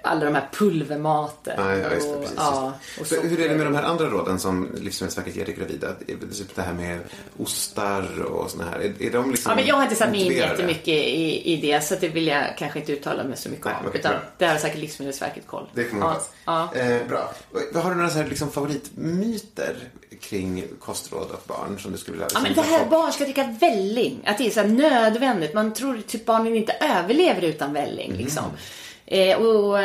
alla 0.04 0.26
de 0.26 0.36
här 0.36 0.48
pulvermaten. 0.54 1.54
Ja, 1.58 1.76
ja, 1.76 1.94
just 1.94 2.08
det, 2.08 2.14
och, 2.16 2.22
precis. 2.22 2.38
ja, 2.38 2.74
och 3.00 3.08
För 3.08 3.24
hur 3.24 3.40
är 3.40 3.50
det 3.50 3.56
med 3.56 3.66
de 3.66 3.76
här 3.76 3.84
andra 3.84 4.06
råden 4.10 4.40
som 4.40 4.70
Livsmedelsverket 4.78 5.36
ger 5.36 5.46
till 5.46 5.54
gravida? 5.56 5.88
Det 6.08 6.36
typ 6.36 6.56
det 6.56 6.62
här 6.62 6.74
med 6.74 7.00
ostar 7.38 8.22
och 8.24 8.52
såna 8.52 8.64
här. 8.64 8.80
Är, 8.80 9.02
är 9.02 9.12
de 9.12 9.32
liksom 9.32 9.50
Ja, 9.50 9.56
men 9.56 9.66
jag 9.66 9.76
har 9.76 9.84
inte 9.84 9.96
satt 9.96 10.10
mig 10.12 10.22
in 10.26 10.32
jättemycket 10.34 10.88
i, 10.88 11.54
i 11.54 11.58
det 11.58 11.84
så 11.84 11.96
det 11.96 12.08
vill 12.08 12.28
jag 12.28 12.58
kanske 12.58 12.80
inte 12.80 12.92
uttala 12.92 13.24
mig 13.24 13.38
så 13.38 13.50
mycket 13.50 13.66
Nej, 13.66 13.76
om. 13.80 13.88
okej, 13.88 14.00
utan 14.00 14.12
bra. 14.12 14.22
det 14.38 14.46
har 14.46 14.58
säkert 14.58 14.80
Livsmedelsverket 14.80 15.48
koll. 15.48 15.70
Det 15.74 15.94
man 15.94 16.16
ja, 16.46 16.70
ja. 16.74 16.80
Eh, 16.82 17.08
bra. 17.08 17.34
Har 17.82 17.90
du 17.90 17.96
några 17.96 18.10
så 18.10 18.18
här, 18.18 18.28
liksom, 18.28 18.52
favoritmyter 18.52 19.76
kring 20.22 20.64
kostråd 20.80 21.28
och 21.32 21.44
barn 21.48 21.80
som 21.80 21.92
du 21.92 21.98
skulle 21.98 22.14
vilja 22.18 22.28
Ja, 22.34 22.40
men 22.40 22.44
det 22.44 22.50
liksom, 22.50 22.66
här 22.72 22.80
folk- 22.80 22.92
barn 22.92 23.12
ska 23.12 23.24
dricka 23.24 23.58
välling, 23.62 24.22
att 24.26 24.38
det 24.38 24.48
är 24.48 24.52
så 24.52 24.64
nödvändigt. 24.64 25.54
Man 25.54 25.74
tror 25.74 26.02
typ 26.08 26.26
barnen 26.26 26.56
inte 26.56 26.74
överlever 26.74 27.42
utan 27.42 27.74
välling. 27.74 28.12
Mm. 28.12 28.22
Eh, 29.06 29.38
och, 29.38 29.80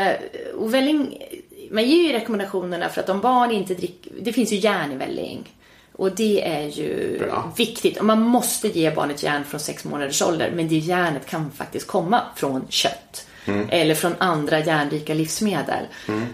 och 0.55 0.75
välling, 0.75 1.23
man 1.71 1.85
ger 1.85 2.03
ju 2.03 2.13
rekommendationerna 2.13 2.89
för 2.89 3.01
att 3.01 3.09
om 3.09 3.21
barn 3.21 3.51
inte 3.51 3.75
dricker, 3.75 4.13
det 4.21 4.33
finns 4.33 4.53
ju 4.53 4.57
järn 4.57 4.93
i 4.93 4.97
välling. 4.97 5.55
Och 5.93 6.13
det 6.13 6.49
är 6.49 6.69
ju 6.69 7.19
Bra. 7.19 7.53
viktigt. 7.57 7.99
Och 7.99 8.05
man 8.05 8.23
måste 8.23 8.69
ge 8.69 8.91
barnet 8.91 9.23
järn 9.23 9.45
från 9.45 9.61
sex 9.61 9.85
månaders 9.85 10.23
ålder. 10.23 10.53
Men 10.55 10.69
det 10.69 10.77
järnet 10.77 11.27
kan 11.27 11.51
faktiskt 11.51 11.87
komma 11.87 12.23
från 12.37 12.65
kött. 12.69 13.27
Eller 13.71 13.95
från 13.95 14.15
andra 14.19 14.59
järnrika 14.59 15.15
livsmedel. 15.15 15.85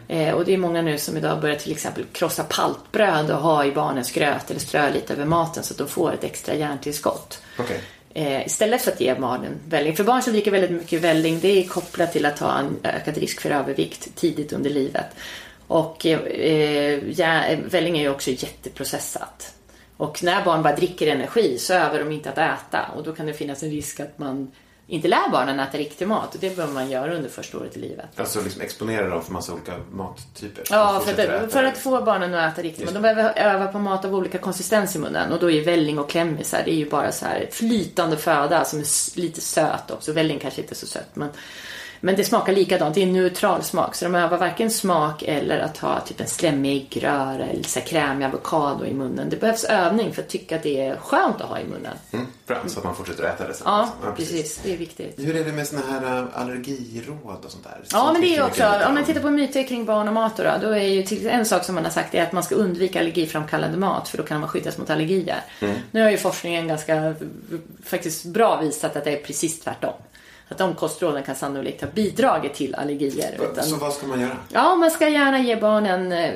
Eh, 0.08 0.34
och 0.34 0.44
det 0.44 0.54
är 0.54 0.58
många 0.58 0.82
nu 0.82 0.98
som 0.98 1.16
idag 1.16 1.40
börjar 1.40 1.56
till 1.56 1.72
exempel 1.72 2.04
krossa 2.12 2.44
paltbröd 2.44 3.30
och 3.30 3.38
ha 3.38 3.64
i 3.64 3.72
barnens 3.72 4.10
gröt 4.12 4.50
eller 4.50 4.60
strö 4.60 4.90
lite 4.90 5.12
över 5.12 5.24
maten 5.24 5.62
så 5.62 5.74
att 5.74 5.78
de 5.78 5.88
får 5.88 6.12
ett 6.14 6.24
extra 6.24 6.54
järntillskott. 6.54 7.42
Okej. 7.58 7.80
Eh, 8.16 8.46
istället 8.46 8.82
för 8.82 8.92
att 8.92 9.00
ge 9.00 9.14
barnen 9.14 9.60
välling. 9.68 9.96
För 9.96 10.04
barn 10.04 10.22
som 10.22 10.32
dricker 10.32 10.50
väldigt 10.50 10.70
mycket 10.70 11.00
välling 11.00 11.40
det 11.40 11.48
är 11.48 11.68
kopplat 11.68 12.12
till 12.12 12.26
att 12.26 12.38
ha 12.38 12.58
en 12.58 12.76
ökad 12.82 13.18
risk 13.18 13.40
för 13.40 13.50
övervikt 13.50 14.16
tidigt 14.16 14.52
under 14.52 14.70
livet. 14.70 15.06
Och 15.66 16.06
eh, 16.06 17.10
ja, 17.10 17.42
välling 17.70 17.98
är 17.98 18.02
ju 18.02 18.08
också 18.08 18.30
jätteprocessat. 18.30 19.54
Och 19.96 20.22
när 20.22 20.44
barn 20.44 20.62
bara 20.62 20.76
dricker 20.76 21.06
energi 21.06 21.58
så 21.58 21.74
övar 21.74 21.98
de 21.98 22.12
inte 22.12 22.30
att 22.30 22.38
äta 22.38 22.90
och 22.96 23.04
då 23.04 23.12
kan 23.12 23.26
det 23.26 23.32
finnas 23.32 23.62
en 23.62 23.70
risk 23.70 24.00
att 24.00 24.18
man 24.18 24.50
inte 24.86 25.08
lär 25.08 25.30
barnen 25.32 25.60
äta 25.60 25.78
riktig 25.78 26.08
mat 26.08 26.34
och 26.34 26.40
det 26.40 26.56
bör 26.56 26.66
man 26.66 26.90
göra 26.90 27.14
under 27.14 27.30
första 27.30 27.58
året 27.58 27.76
i 27.76 27.80
livet. 27.80 28.06
Alltså 28.16 28.40
liksom 28.42 28.62
exponera 28.62 29.08
dem 29.08 29.22
för 29.22 29.32
massa 29.32 29.52
olika 29.52 29.72
mattyper. 29.92 30.64
Ja, 30.70 31.02
för 31.04 31.44
att, 31.44 31.52
för 31.52 31.64
att 31.64 31.78
få 31.78 32.02
barnen 32.02 32.34
att 32.34 32.52
äta 32.52 32.62
riktigt. 32.62 32.80
Just 32.80 32.92
Men 32.92 33.02
de 33.02 33.14
behöver 33.14 33.38
öva 33.38 33.66
på 33.66 33.78
mat 33.78 34.04
av 34.04 34.14
olika 34.14 34.38
konsistens 34.38 34.96
i 34.96 34.98
munnen. 34.98 35.32
Och 35.32 35.40
då 35.40 35.50
är 35.50 35.64
välling 35.64 35.98
och 35.98 36.10
klämmisar, 36.10 36.62
det 36.64 36.72
är 36.72 36.76
ju 36.76 36.90
bara 36.90 37.12
så 37.12 37.26
här 37.26 37.48
flytande 37.52 38.16
föda 38.16 38.64
som 38.64 38.78
är 38.78 39.20
lite 39.20 39.40
söt 39.40 39.90
också. 39.90 40.12
Välling 40.12 40.38
kanske 40.38 40.60
inte 40.60 40.72
är 40.72 40.76
så 40.76 40.86
sött, 40.86 41.10
men, 41.14 41.28
men 42.04 42.16
det 42.16 42.24
smakar 42.24 42.52
likadant. 42.52 42.94
Det 42.94 43.02
är 43.02 43.06
en 43.06 43.12
neutral 43.12 43.62
smak. 43.62 43.94
Så 43.94 44.04
de 44.04 44.14
övar 44.14 44.38
varken 44.38 44.70
smak 44.70 45.22
eller 45.22 45.58
att 45.58 45.78
ha 45.78 46.00
typ 46.00 46.20
en 46.20 46.26
slemmig 46.26 46.76
äggröra 46.76 47.44
eller 47.44 47.62
så 47.62 47.80
krämig 47.80 48.26
avokado 48.26 48.84
i 48.84 48.94
munnen. 48.94 49.30
Det 49.30 49.36
behövs 49.36 49.64
övning 49.64 50.12
för 50.12 50.22
att 50.22 50.28
tycka 50.28 50.56
att 50.56 50.62
det 50.62 50.80
är 50.80 50.96
skönt 50.96 51.40
att 51.40 51.48
ha 51.48 51.60
i 51.60 51.64
munnen. 51.64 51.96
Mm, 52.12 52.26
bra, 52.46 52.56
så 52.66 52.78
att 52.78 52.84
man 52.84 52.96
fortsätter 52.96 53.24
äta 53.24 53.48
det 53.48 53.54
sen. 53.54 53.62
Ja, 53.64 53.88
liksom. 53.96 54.16
precis. 54.16 54.60
Det 54.64 54.72
är 54.72 54.76
viktigt. 54.76 55.14
Hur 55.16 55.36
är 55.36 55.44
det 55.44 55.52
med 55.52 55.68
såna 55.68 55.82
här 55.82 56.18
äh, 56.18 56.40
allergiråd 56.40 57.44
och 57.44 57.50
sånt 57.50 57.64
där? 57.64 57.80
Ja, 57.92 58.12
men 58.12 58.22
det 58.22 58.36
är 58.36 58.46
också, 58.46 58.64
om 58.88 58.94
man 58.94 59.04
tittar 59.04 59.20
på 59.20 59.30
myter 59.30 59.62
kring 59.62 59.84
barn 59.84 60.08
och 60.08 60.14
mat 60.14 60.36
då, 60.36 60.42
då 60.62 60.68
är 60.68 60.88
ju 60.88 61.02
till, 61.02 61.26
en 61.26 61.46
sak 61.46 61.64
som 61.64 61.74
man 61.74 61.84
har 61.84 61.90
sagt 61.90 62.14
är 62.14 62.22
att 62.22 62.32
man 62.32 62.42
ska 62.42 62.54
undvika 62.54 63.00
allergiframkallande 63.00 63.78
mat 63.78 64.08
för 64.08 64.18
då 64.18 64.24
kan 64.24 64.40
man 64.40 64.48
skyddas 64.48 64.78
mot 64.78 64.90
allergier. 64.90 65.40
Mm. 65.60 65.76
Nu 65.90 66.02
har 66.02 66.10
ju 66.10 66.16
forskningen 66.16 66.68
ganska 66.68 67.14
faktiskt 67.84 68.24
bra 68.24 68.60
visat 68.60 68.96
att 68.96 69.04
det 69.04 69.10
är 69.10 69.22
precis 69.22 69.60
tvärtom. 69.60 69.94
Att 70.48 70.58
de 70.58 70.74
kostråden 70.74 71.22
kan 71.22 71.34
sannolikt 71.36 71.80
ha 71.80 71.88
bidragit 71.94 72.54
till 72.54 72.74
allergier. 72.74 73.38
Va- 73.38 73.44
Utan- 73.52 73.64
Så 73.64 73.76
vad 73.76 73.92
ska 73.92 74.06
man 74.06 74.20
göra? 74.20 74.36
Ja, 74.52 74.74
man 74.76 74.90
ska 74.90 75.08
gärna 75.08 75.38
ge 75.38 75.56
barnen 75.56 76.12
eh, 76.12 76.30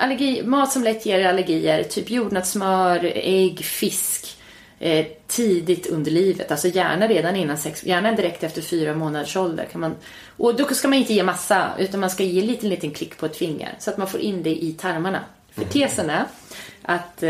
allergi, 0.00 0.42
mat 0.42 0.72
som 0.72 0.82
lätt 0.84 1.06
ger 1.06 1.26
allergier. 1.28 1.82
Typ 1.82 2.10
jordnötssmör, 2.10 3.04
ägg, 3.14 3.64
fisk. 3.64 4.32
Eh, 4.78 5.06
tidigt 5.26 5.86
under 5.86 6.10
livet. 6.10 6.50
Alltså 6.50 6.68
gärna 6.68 7.08
redan 7.08 7.36
innan 7.36 7.58
sex, 7.58 7.84
gärna 7.84 8.12
direkt 8.12 8.42
efter 8.42 8.62
fyra 8.62 8.94
månaders 8.94 9.36
ålder. 9.36 9.64
Kan 9.72 9.80
man, 9.80 9.94
och 10.36 10.54
då 10.56 10.64
ska 10.64 10.88
man 10.88 10.98
inte 10.98 11.14
ge 11.14 11.22
massa, 11.22 11.68
utan 11.78 12.00
man 12.00 12.10
ska 12.10 12.22
ge 12.22 12.40
en 12.40 12.46
liten, 12.46 12.68
liten 12.68 12.90
klick 12.90 13.18
på 13.18 13.26
ett 13.26 13.36
finger. 13.36 13.74
Så 13.78 13.90
att 13.90 13.96
man 13.98 14.06
får 14.08 14.20
in 14.20 14.42
det 14.42 14.64
i 14.64 14.72
tarmarna. 14.72 15.20
För 15.54 15.64
tesen 15.64 16.10
är 16.10 16.24
att 16.82 17.22
eh, 17.22 17.28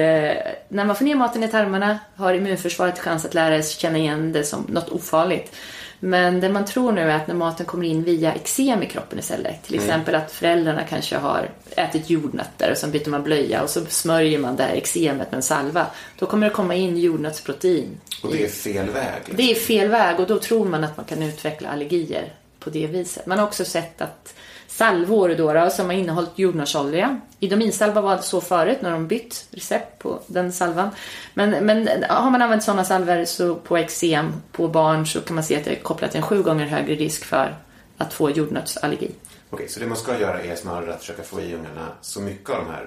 när 0.69 0.85
man 0.85 0.97
får 0.97 1.05
ner 1.05 1.15
maten 1.15 1.43
i 1.43 1.49
tarmarna 1.49 1.99
har 2.17 2.35
immunförsvaret 2.35 2.99
chans 2.99 3.25
att 3.25 3.35
lära 3.35 3.63
sig 3.63 3.81
känna 3.81 3.99
igen 3.99 4.33
det 4.33 4.45
som 4.45 4.67
något 4.69 4.89
ofarligt. 4.89 5.53
Men 6.01 6.41
det 6.41 6.49
man 6.49 6.65
tror 6.65 6.93
nu 6.93 7.01
är 7.01 7.17
att 7.17 7.27
när 7.27 7.35
maten 7.35 7.67
kommer 7.67 7.87
in 7.87 8.03
via 8.03 8.35
eksem 8.35 8.83
i 8.83 8.87
kroppen 8.87 9.19
istället. 9.19 9.63
Till 9.63 9.75
exempel 9.75 10.15
att 10.15 10.33
föräldrarna 10.33 10.83
kanske 10.85 11.17
har 11.17 11.51
ätit 11.77 12.11
jordnötter 12.11 12.71
och 12.71 12.79
så 12.79 12.87
byter 12.87 13.11
man 13.11 13.23
blöja 13.23 13.63
och 13.63 13.71
så 13.71 13.87
smörjer 13.87 14.39
man 14.39 14.57
det 14.57 14.63
här 14.63 14.75
eksemet 14.75 15.31
med 15.31 15.37
en 15.37 15.43
salva. 15.43 15.87
Då 16.19 16.27
kommer 16.27 16.49
det 16.49 16.55
komma 16.55 16.75
in 16.75 16.97
jordnötsprotein. 16.97 18.01
Och 18.23 18.33
det 18.33 18.45
är 18.45 18.49
fel 18.49 18.91
väg. 18.91 19.13
liksom. 19.19 19.37
Det 19.37 19.51
är 19.51 19.55
fel 19.55 19.89
väg 19.89 20.21
och 20.21 20.27
då 20.27 20.39
tror 20.39 20.65
man 20.65 20.85
att 20.85 20.97
man 20.97 21.07
kan 21.07 21.23
utveckla 21.23 21.69
allergier 21.69 22.33
på 22.61 22.71
det 22.71 22.87
viset. 22.87 23.27
Man 23.27 23.39
har 23.39 23.47
också 23.47 23.65
sett 23.65 24.01
att 24.01 24.35
salvor 24.77 25.29
då, 25.29 25.53
då 25.53 25.71
som 25.71 25.87
har 25.87 25.93
innehållit 25.93 26.39
jordnötsolja. 26.39 27.21
Idominsalva 27.41 28.01
var 28.01 28.19
så 28.19 28.41
förut 28.41 28.79
när 28.83 28.91
de 28.91 29.09
bytt 29.09 29.49
recept 29.51 29.99
på 29.99 30.21
den 30.27 30.53
salvan. 30.53 30.91
Men, 31.35 31.51
men 31.51 31.89
har 32.09 32.31
man 32.31 32.43
använt 32.43 32.63
sådana 32.63 32.85
salvor 32.85 33.25
så 33.25 33.55
på 33.55 33.77
eksem 33.77 34.33
på 34.53 34.69
barn 34.69 35.07
så 35.07 35.21
kan 35.21 35.35
man 35.35 35.45
se 35.45 35.57
att 35.57 35.65
det 35.65 35.71
är 35.71 35.83
kopplat 35.83 36.11
till 36.11 36.21
en 36.21 36.27
sju 36.27 36.43
gånger 36.43 36.67
högre 36.67 36.95
risk 36.95 37.25
för 37.25 37.57
att 37.97 38.13
få 38.13 38.31
jordnötsallergi. 38.31 39.11
Okej, 39.51 39.69
så 39.69 39.81
det 39.81 39.87
man 39.87 39.97
ska 39.97 40.19
göra 40.19 40.43
är 40.43 40.57
snarare 40.57 40.95
att 40.95 41.01
försöka 41.01 41.23
få 41.23 41.41
i 41.41 41.55
ungarna 41.55 41.89
så 42.01 42.21
mycket 42.21 42.51
av 42.51 42.65
de 42.65 42.71
här 42.73 42.87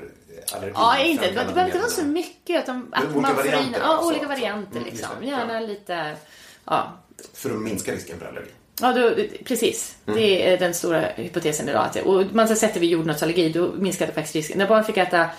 allergin. 0.53 0.73
Ja, 0.75 0.97
inte, 0.99 1.27
det 1.27 1.33
behöver 1.33 1.65
inte 1.65 1.79
vara 1.79 1.89
så 1.89 2.05
mycket. 2.05 2.63
Utan 2.63 2.87
att 2.91 3.03
olika 3.03 3.19
man 3.21 3.35
får 3.35 3.45
in, 3.45 3.51
varianter 3.51 3.79
ja, 3.79 4.05
olika 4.05 4.27
varianter 4.27 4.77
Mm, 4.77 4.89
liksom. 4.89 5.09
Gärna 5.21 5.59
lite, 5.59 6.15
ja. 6.65 6.93
För 7.33 7.49
att 7.49 7.61
minska 7.61 7.91
risken 7.91 8.19
för 8.19 8.25
allergi. 8.25 8.51
Ja, 8.81 8.93
då, 8.93 9.15
precis. 9.45 9.95
Det 10.05 10.49
är 10.49 10.57
den 10.57 10.73
stora 10.73 11.01
hypotesen 11.15 11.69
idag. 11.69 11.85
Att, 11.85 11.95
och 11.95 12.23
man 12.31 12.47
så 12.47 12.55
sätter 12.55 12.79
vi 12.79 12.87
jordnötsallergi, 12.87 13.49
då 13.49 13.71
minskar 13.77 14.07
det 14.07 14.13
faktiskt 14.13 14.35
risken. 14.35 14.57
När 14.57 14.67
barn 14.67 14.83
fick 14.83 14.97
äta 14.97 15.29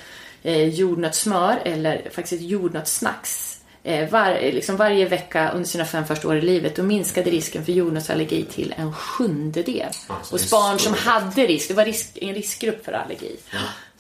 eh, 0.42 0.68
jordnötssmör 0.68 1.58
eller 1.64 2.02
faktiskt 2.10 2.42
jordnötssnacks 2.42 3.58
eh, 3.82 4.10
var, 4.10 4.52
liksom 4.52 4.76
varje 4.76 5.08
vecka 5.08 5.50
under 5.50 5.68
sina 5.68 5.84
fem 5.84 6.06
första 6.06 6.28
år 6.28 6.36
i 6.36 6.40
livet, 6.40 6.76
då 6.76 6.82
minskade 6.82 7.30
risken 7.30 7.64
för 7.64 7.72
jordnötsallergi 7.72 8.44
till 8.44 8.74
en 8.78 8.92
sjundedel. 8.92 9.88
Ja, 10.08 10.18
så 10.22 10.34
Hos 10.34 10.50
barn 10.50 10.78
som 10.78 10.94
hade 10.94 11.46
risk, 11.46 11.68
det 11.68 11.74
var 11.74 11.84
risk, 11.84 12.18
en 12.20 12.34
riskgrupp 12.34 12.84
för 12.84 12.92
allergi. 12.92 13.36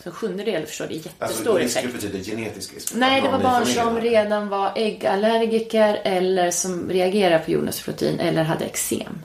Så 0.02 0.08
en 0.08 0.14
sjundedel 0.14 0.66
förstår 0.66 0.86
det 0.86 0.94
är 0.94 0.96
Alltså, 0.96 1.12
jättestor 1.18 1.60
effekt. 1.60 1.76
riskgrupp 1.76 1.94
betyder 2.12 2.36
genetisk 2.36 2.74
risk. 2.74 2.94
Nej, 2.94 3.20
det 3.20 3.28
var 3.28 3.38
barn 3.38 3.66
som 3.66 4.00
redan 4.00 4.48
var 4.48 4.72
äggallergiker 4.76 6.00
eller 6.04 6.50
som 6.50 6.90
reagerade 6.90 7.44
på 7.44 7.50
jordnötsprotein 7.50 8.20
eller 8.20 8.42
hade 8.42 8.64
eksem. 8.64 9.18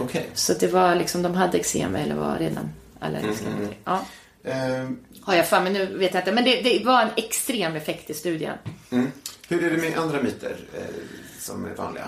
Okej. 0.00 0.26
Så 0.34 0.52
det 0.54 0.66
var 0.66 0.94
liksom, 0.94 1.22
de 1.22 1.34
hade 1.34 1.58
eksem 1.58 1.96
eller 1.96 2.14
var 2.14 2.36
redan 2.38 2.70
allergiska. 3.00 3.46
Mm, 3.46 3.60
det. 3.66 3.74
Ja. 3.84 4.04
Ehm, 4.44 4.98
Har 5.22 5.34
jag 5.34 5.46
för 5.48 5.60
mig, 5.60 5.72
nu 5.72 5.86
vet 5.98 6.14
jag 6.14 6.20
inte. 6.20 6.32
Men 6.32 6.44
det, 6.44 6.60
det 6.62 6.84
var 6.84 7.02
en 7.02 7.08
extrem 7.16 7.76
effekt 7.76 8.10
i 8.10 8.14
studien. 8.14 8.54
mm. 8.90 9.12
Hur 9.50 9.64
är 9.64 9.70
det 9.70 9.76
med 9.76 9.98
andra 9.98 10.22
myter 10.22 10.56
eh, 10.74 10.80
som 11.38 11.64
är 11.64 11.74
vanliga? 11.74 12.04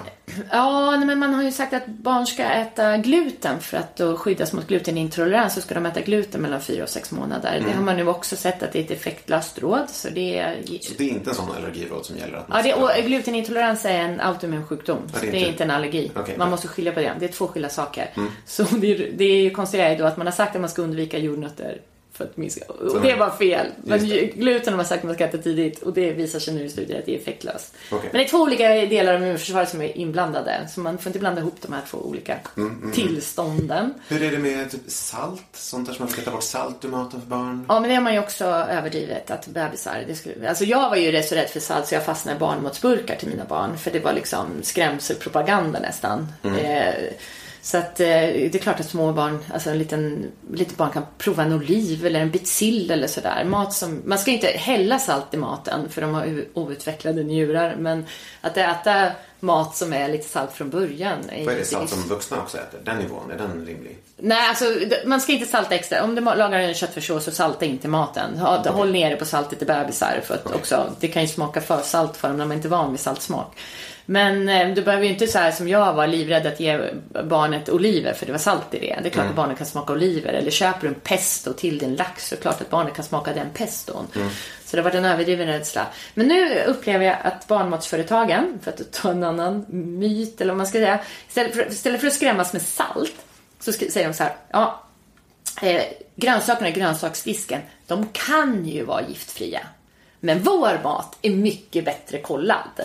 Ja, 0.50 0.96
men 0.96 1.18
man 1.18 1.34
har 1.34 1.42
ju 1.42 1.52
sagt 1.52 1.72
att 1.72 1.86
barn 1.86 2.26
ska 2.26 2.42
äta 2.42 2.96
gluten 2.96 3.60
för 3.60 3.76
att 3.76 3.96
då 3.96 4.16
skyddas 4.16 4.52
mot 4.52 4.68
glutenintolerans 4.68 5.54
så 5.54 5.60
ska 5.60 5.74
de 5.74 5.86
äta 5.86 6.00
gluten 6.00 6.42
mellan 6.42 6.60
fyra 6.60 6.82
och 6.82 6.88
sex 6.88 7.10
månader. 7.12 7.52
Mm. 7.56 7.64
Det 7.70 7.76
har 7.76 7.82
man 7.82 7.96
nu 7.96 8.08
också 8.08 8.36
sett 8.36 8.62
att 8.62 8.72
det 8.72 8.78
är 8.78 8.84
ett 8.84 8.90
effektlöst 8.90 9.58
råd. 9.58 9.90
Så 9.90 10.08
det 10.10 10.38
är... 10.38 10.62
Så 10.80 10.94
det 10.98 11.04
är 11.04 11.08
inte 11.08 11.30
en 11.30 11.36
sån 11.36 11.50
allergiråd 11.56 12.06
som 12.06 12.16
gäller 12.16 12.36
att 12.36 12.48
man 12.48 12.66
Ja, 12.66 12.76
det, 12.76 12.82
och 12.82 13.04
glutenintolerans 13.06 13.84
är 13.84 13.98
en 13.98 14.20
autoimmun 14.20 14.66
sjukdom. 14.66 14.98
Ja, 15.14 15.18
det, 15.20 15.44
är 15.44 15.48
inte... 15.48 15.64
en 15.64 15.70
allergi. 15.70 16.10
Okej, 16.16 16.34
man 16.38 16.50
måste 16.50 16.68
skilja 16.68 16.92
på 16.92 17.00
det. 17.00 17.12
Det 17.18 17.24
är 17.24 17.32
två 17.32 17.46
skilda 17.46 17.68
saker. 17.68 18.10
Mm. 18.14 18.28
Så 18.46 18.62
det, 18.62 18.86
är- 18.94 19.12
det 19.16 19.24
är 19.24 19.42
ju 19.42 19.50
konstiga 19.50 19.88
är 19.88 19.98
då 19.98 20.04
att 20.04 20.16
man 20.16 20.26
har 20.26 20.34
sagt 20.34 20.54
att 20.54 20.60
man 20.60 20.70
ska 20.70 20.82
undvika 20.82 21.18
jordnötter 21.18 21.80
för 22.12 22.24
att 22.24 22.36
minska. 22.36 22.64
Och 22.64 23.00
det 23.02 23.14
var 23.14 23.30
fel. 23.30 23.66
Men 23.84 24.06
gluten 24.34 24.72
har 24.72 24.76
man 24.76 24.86
sagt 24.86 24.98
att 24.98 25.04
man 25.04 25.14
ska 25.14 25.24
äta 25.24 25.38
tidigt 25.38 25.82
och 25.82 25.92
det 25.92 26.12
visar 26.12 26.38
sig 26.38 26.54
nu 26.54 26.64
i 26.64 26.68
studier 26.68 26.98
att 26.98 27.06
det 27.06 27.14
är 27.14 27.18
effektlöst. 27.18 27.74
Okej. 27.90 28.08
Men 28.12 28.18
det 28.18 28.26
är 28.26 28.28
två 28.28 28.38
olika 28.38 28.68
delar 28.68 29.14
av 29.14 29.22
immunförsvaret 29.22 29.68
som 29.68 29.82
är 29.82 29.98
inblandade. 29.98 30.68
Så 30.74 30.80
man 30.80 30.98
får 30.98 31.10
inte 31.10 31.18
blanda 31.18 31.40
ihop 31.40 31.56
de 31.60 31.72
här 31.72 31.82
två 31.90 31.98
olika 31.98 32.38
Mm, 32.56 32.92
tillstånden. 32.94 33.94
Hur 34.08 34.22
är 34.22 34.30
det 34.30 34.38
med 34.38 34.70
typ 34.70 34.80
salt? 34.86 35.42
Sånt 35.52 35.88
där 35.88 35.94
som 35.94 36.04
man 36.04 36.12
ska 36.12 36.22
ta 36.22 36.30
bort 36.30 36.42
salt 36.42 36.84
ur 36.84 36.88
maten 36.88 37.20
för 37.20 37.28
barn? 37.28 37.66
Ja, 37.68 37.80
men 37.80 37.88
det 37.88 37.94
har 37.94 38.02
man 38.02 38.12
ju 38.12 38.18
också 38.18 38.44
överdrivet. 38.44 39.30
Att 39.30 39.46
bebisar, 39.46 40.04
det 40.06 40.14
skulle... 40.14 40.48
Alltså 40.48 40.64
jag 40.64 40.90
var 40.90 40.96
ju 40.96 41.12
rätt 41.12 41.28
så 41.28 41.34
rädd 41.34 41.48
för 41.48 41.60
salt 41.60 41.86
så 41.86 41.94
jag 41.94 42.04
fastnade 42.04 42.36
i 42.36 42.40
barnmatsburkar 42.40 43.16
till 43.16 43.28
mina 43.28 43.44
barn. 43.44 43.78
För 43.78 43.90
det 43.90 44.00
var 44.00 44.12
liksom 44.12 44.46
skrämselpropaganda 44.62 45.80
nästan. 45.80 46.32
Eh, 46.42 46.94
så 47.64 47.78
att 47.78 48.00
eh, 48.00 48.06
det 48.06 48.54
är 48.54 48.58
klart 48.58 48.80
att 48.80 48.88
små 48.88 49.12
barn, 49.12 49.44
alltså 49.52 49.70
en 49.70 49.78
liten, 49.78 50.32
litet 50.52 50.76
barn 50.76 50.90
kan 50.90 51.02
prova 51.18 51.42
en 51.42 51.52
oliv 51.52 52.06
eller 52.06 52.20
en 52.20 52.30
bit 52.30 52.48
sill 52.48 52.90
eller 52.90 53.06
sådär. 53.06 53.44
Mat 53.44 53.72
som, 53.72 54.02
man 54.04 54.18
ska 54.18 54.30
inte 54.30 54.46
hälla 54.46 54.98
salt 54.98 55.34
i 55.34 55.36
maten 55.36 55.88
för 55.90 56.00
de 56.00 56.14
har 56.14 56.44
outvecklade 56.54 57.22
njurar. 57.22 57.76
Men 57.78 58.06
att 58.40 58.56
äta 58.56 59.10
mat 59.40 59.76
som 59.76 59.92
är 59.92 60.08
lite 60.08 60.28
salt 60.28 60.52
från 60.52 60.70
början. 60.70 61.18
Är 61.30 61.44
Vad 61.44 61.54
är 61.54 61.58
det 61.58 61.64
salt 61.64 61.90
som 61.90 62.02
vuxna 62.02 62.36
också 62.36 62.58
äter? 62.58 62.80
Den 62.84 62.98
nivån, 62.98 63.30
är 63.30 63.38
den 63.38 63.66
rimlig? 63.66 63.98
Nej, 64.16 64.48
alltså 64.48 64.64
man 65.06 65.20
ska 65.20 65.32
inte 65.32 65.46
salta 65.46 65.74
extra. 65.74 66.04
Om 66.04 66.14
du 66.14 66.20
lagar 66.20 66.58
en 66.58 66.74
köttfärssås 66.74 67.24
så 67.24 67.30
salta 67.30 67.64
inte 67.64 67.88
maten. 67.88 68.38
Håll 68.66 68.92
nere 68.92 69.16
på 69.16 69.24
saltet 69.24 69.58
till 69.58 69.66
bebisar. 69.66 70.20
För 70.24 70.34
att 70.34 70.54
också, 70.54 70.92
det 71.00 71.08
kan 71.08 71.22
ju 71.22 71.28
smaka 71.28 71.60
för 71.60 71.80
salt 71.80 72.16
för 72.16 72.28
dem 72.28 72.36
när 72.36 72.46
man 72.46 72.56
inte 72.56 72.68
är 72.68 72.70
van 72.70 72.90
vid 72.90 73.00
saltsmak. 73.00 73.56
Men 74.06 74.48
eh, 74.48 74.74
du 74.74 74.82
behöver 74.82 75.04
ju 75.04 75.12
inte 75.12 75.26
så 75.26 75.38
här 75.38 75.50
som 75.50 75.68
jag 75.68 75.92
var 75.92 76.06
livrädd 76.06 76.46
att 76.46 76.60
ge 76.60 76.80
barnet 77.24 77.68
oliver 77.68 78.12
för 78.12 78.26
det 78.26 78.32
var 78.32 78.38
salt 78.38 78.74
i 78.74 78.78
det. 78.78 78.98
Det 79.02 79.08
är 79.08 79.10
klart 79.10 79.26
att 79.26 79.36
barnet 79.36 79.58
kan 79.58 79.66
smaka 79.66 79.92
oliver. 79.92 80.32
Eller 80.32 80.50
köper 80.50 80.80
du 80.80 80.88
en 80.88 81.00
pesto 81.00 81.52
till 81.52 81.78
din 81.78 81.94
lax 81.94 82.28
så 82.28 82.34
är 82.34 82.36
det 82.36 82.42
klart 82.42 82.60
att 82.60 82.70
barnet 82.70 82.94
kan 82.94 83.04
smaka 83.04 83.32
den 83.32 83.50
peston. 83.54 84.06
Så 84.64 84.76
det 84.76 84.82
har 84.82 84.84
varit 84.84 84.94
en 84.94 85.04
överdriven 85.04 85.46
rädsla. 85.46 85.86
Men 86.14 86.28
nu 86.28 86.62
upplever 86.62 87.04
jag 87.04 87.16
att 87.22 87.46
barnmatsföretagen, 87.48 88.58
för 88.62 88.70
att 88.70 88.92
ta 88.92 89.10
en 89.10 89.24
annan 89.24 89.66
myt 89.68 90.40
eller 90.40 90.52
vad 90.52 90.58
man 90.58 90.66
ska 90.66 90.78
säga. 90.78 91.00
Istället 91.28 91.54
för, 91.54 91.68
istället 91.68 92.00
för 92.00 92.06
att 92.06 92.14
skrämmas 92.14 92.52
med 92.52 92.62
salt 92.62 93.14
så 93.60 93.72
säger 93.72 94.08
de 94.08 94.14
så 94.14 94.22
här, 94.22 94.36
ja, 94.50 94.82
eh, 95.62 95.82
grönsakerna 96.16 96.68
i 96.68 96.72
grönsaksdisken, 96.72 97.60
de 97.86 98.08
kan 98.12 98.66
ju 98.66 98.84
vara 98.84 99.08
giftfria. 99.08 99.60
Men 100.20 100.42
vår 100.42 100.80
mat 100.82 101.18
är 101.22 101.30
mycket 101.30 101.84
bättre 101.84 102.18
kollad. 102.18 102.80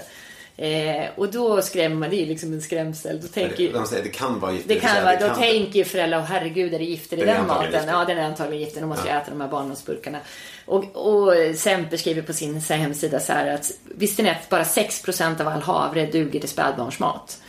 Eh, 0.59 1.05
och 1.15 1.31
då 1.31 1.61
skrämmer 1.61 1.95
man, 1.95 2.09
det 2.09 2.21
är 2.21 2.25
liksom 2.25 2.53
en 2.53 2.61
skrämsel. 2.61 3.21
Då 3.21 3.27
tänker 3.27 3.63
ju, 3.63 3.71
De 3.71 3.85
säger 3.85 4.03
det 4.03 4.09
kan 4.09 4.39
vara 4.39 4.51
giftigt. 4.51 4.69
det 4.69 4.79
kan 4.87 5.03
vara, 5.03 5.15
det 5.15 5.27
då 5.27 5.35
tänker 5.35 5.79
ju 5.79 5.85
föräldrar, 5.85 6.17
"Åh, 6.19 6.25
herregud 6.25 6.73
är 6.73 6.79
det 6.79 6.85
gifter 6.85 7.17
i 7.17 7.19
Det 7.19 7.25
den 7.25 7.35
antagligen 7.37 7.71
maten? 7.71 7.81
gifter. 7.81 7.99
Ja, 7.99 8.05
den 8.05 8.17
är 8.17 8.23
antagligen 8.23 8.63
gifter, 8.63 8.81
då 8.81 8.87
måste 8.87 9.07
jag 9.07 9.17
äta 9.17 9.29
de 9.31 9.41
här 9.41 9.47
barnmatsburkarna. 9.47 10.19
Och, 10.65 10.83
och 10.95 11.33
Semper 11.55 11.97
skriver 11.97 12.21
på 12.21 12.33
sin 12.33 12.59
hemsida 12.61 13.19
så 13.19 13.33
här 13.33 13.53
att 13.53 13.71
visste 13.83 14.23
ni 14.23 14.29
att 14.29 14.49
bara 14.49 14.63
6% 14.63 15.41
av 15.41 15.47
all 15.47 15.61
havre 15.61 16.05
duger 16.05 16.39
till 16.39 16.49
spädbarnsmat? 16.49 17.41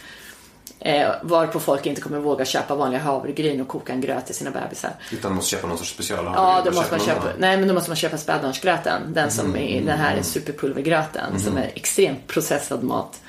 Eh, 0.81 1.11
varpå 1.23 1.61
folk 1.61 1.87
inte 1.87 2.01
kommer 2.01 2.19
våga 2.19 2.45
köpa 2.45 2.75
vanliga 2.75 3.01
havregryn 3.01 3.61
och 3.61 3.69
koka 3.69 3.93
en 3.93 4.01
gröt 4.01 4.27
till 4.27 4.35
sina 4.35 4.51
bebisar. 4.51 4.91
Utan 5.13 5.35
måste 5.35 5.51
köpa 5.51 5.67
någon 5.67 5.79
sorts 5.79 5.91
special 5.91 6.25
Ja, 6.25 6.63
då 6.65 6.71
måste 6.71 6.97
man 6.97 7.07
köpa, 7.07 7.29
nej, 7.39 7.57
men 7.57 7.69
då 7.69 7.75
måste 7.75 7.91
man 7.91 7.97
köpa 7.97 8.19
spädbarnsgröten. 8.19 9.03
Den 9.15 9.31
som 9.31 9.47
Mm. 9.47 9.63
är 9.63 9.81
den 9.87 9.99
här 9.99 10.23
superpulvergröten 10.23 11.41
som 11.41 11.57
är 11.57 11.71
extremt 11.75 12.27
processad 12.27 12.83
mat. 12.83 13.21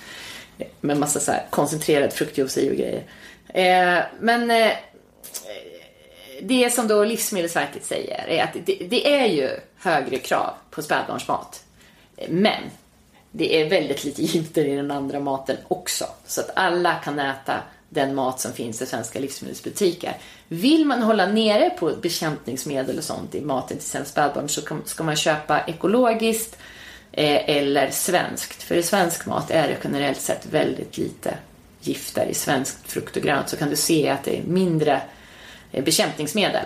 Med 0.81 0.97
massa 0.97 1.19
så 1.19 1.31
här 1.31 1.45
koncentrerad 1.49 2.13
fruktjuice 2.13 2.57
i 2.57 2.71
och 2.71 2.75
grejer. 2.75 3.03
Eh, 3.47 4.03
men 4.19 4.51
eh, 4.51 4.71
det 6.41 6.73
som 6.73 6.87
då 6.87 7.03
Livsmedelsverket 7.03 7.85
säger 7.85 8.27
är 8.27 8.43
att 8.43 8.53
det, 8.65 8.87
det 8.89 9.15
är 9.15 9.25
ju 9.27 9.49
högre 9.77 10.17
krav 10.17 10.53
på 10.71 10.81
spädbarnsmat. 10.81 11.63
Men 12.29 12.63
det 13.31 13.61
är 13.61 13.69
väldigt 13.69 14.03
lite 14.03 14.21
gifter 14.21 14.65
i 14.65 14.75
den 14.75 14.91
andra 14.91 15.19
maten 15.19 15.57
också. 15.67 16.05
Så 16.25 16.41
att 16.41 16.51
alla 16.55 16.95
kan 16.95 17.19
äta 17.19 17.63
den 17.89 18.15
mat 18.15 18.39
som 18.39 18.53
finns 18.53 18.81
i 18.81 18.85
svenska 18.85 19.19
livsmedelsbutiker. 19.19 20.17
Vill 20.47 20.85
man 20.85 21.03
hålla 21.03 21.25
nere 21.25 21.69
på 21.69 21.91
bekämpningsmedel 22.01 22.97
och 22.97 23.03
sånt 23.03 23.35
i 23.35 23.41
maten 23.41 23.77
till 23.77 23.87
sina 23.87 24.05
spädbarn 24.05 24.49
så 24.49 24.61
ska 24.85 25.03
man 25.03 25.15
köpa 25.15 25.61
ekologiskt 25.61 26.57
eh, 27.11 27.49
eller 27.57 27.89
svenskt. 27.91 28.63
För 28.63 28.75
i 28.75 28.83
svensk 28.83 29.25
mat 29.25 29.51
är 29.51 29.67
det 29.67 29.77
generellt 29.83 30.21
sett 30.21 30.45
väldigt 30.45 30.97
lite 30.97 31.37
gifter. 31.81 32.25
I 32.25 32.33
svenskt 32.33 32.91
frukt 32.91 33.17
och 33.17 33.23
grönt 33.23 33.49
så 33.49 33.57
kan 33.57 33.69
du 33.69 33.75
se 33.75 34.09
att 34.09 34.23
det 34.23 34.37
är 34.37 34.43
mindre 34.43 35.01
eh, 35.71 35.83
bekämpningsmedel. 35.83 36.65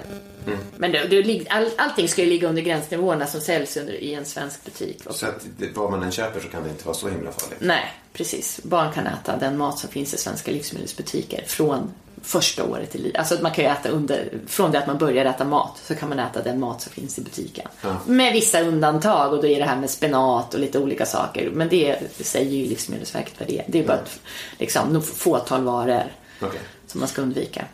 Men 0.77 0.91
det, 0.91 1.07
det, 1.07 1.45
all, 1.49 1.69
allting 1.77 2.07
ska 2.07 2.23
ju 2.23 2.29
ligga 2.29 2.49
under 2.49 2.61
gränsnivåerna 2.61 3.27
som 3.27 3.41
säljs 3.41 3.77
under, 3.77 3.93
i 3.93 4.13
en 4.13 4.25
svensk 4.25 4.65
butik. 4.65 5.05
Och 5.05 5.15
Så 5.15 5.25
att 5.25 5.45
det, 5.57 5.77
vad 5.77 5.91
man 5.91 6.03
än 6.03 6.11
köper 6.11 6.39
så 6.39 6.47
kan 6.47 6.63
det 6.63 6.69
inte 6.69 6.85
vara 6.85 6.95
så 6.95 7.09
himla 7.09 7.31
farligt. 7.31 7.59
Nej, 7.61 7.93
precis. 8.13 8.59
Barn 8.63 8.93
kan 8.93 9.07
äta 9.07 9.37
den 9.37 9.57
mat 9.57 9.79
som 9.79 9.89
finns 9.89 10.13
i 10.13 10.17
svenska 10.17 10.51
livsmedelsbutiker 10.51 11.43
från 11.47 11.93
första 12.23 12.63
året 12.63 12.95
i 12.95 12.97
livet. 12.97 13.19
Alltså 13.19 13.35
att 13.35 13.41
man 13.41 13.51
kan 13.51 13.63
ju 13.63 13.69
äta 13.69 13.89
under, 13.89 14.29
från 14.47 14.71
det 14.71 14.79
att 14.79 14.87
man 14.87 14.97
börjar 14.97 15.25
äta 15.25 15.45
mat 15.45 15.81
så 15.83 15.95
kan 15.95 16.09
man 16.09 16.19
äta 16.19 16.41
den 16.41 16.59
mat 16.59 16.81
som 16.81 16.91
finns 16.91 17.17
i 17.17 17.21
butiken. 17.21 17.67
Ja. 17.81 17.97
Med 18.05 18.33
vissa 18.33 18.61
undantag 18.61 19.33
och 19.33 19.41
då 19.41 19.47
är 19.47 19.59
det 19.59 19.65
här 19.65 19.77
med 19.77 19.89
spenat 19.89 20.53
och 20.53 20.59
lite 20.59 20.79
olika 20.79 21.05
saker. 21.05 21.49
Men 21.49 21.69
det, 21.69 21.97
säger 22.19 22.51
ju 22.51 22.65
Livsmedelsverket 22.65 23.33
vad 23.39 23.47
det 23.47 23.59
är. 23.59 23.65
Det 23.67 23.79
är 23.79 23.87
bara 23.87 23.97
ett 23.97 24.19
liksom, 24.59 25.01
fåtal 25.01 25.63
varor 25.63 26.03
Okej. 26.41 26.59
som 26.87 26.99
man 26.99 27.09
ska 27.09 27.21
undvika. 27.21 27.65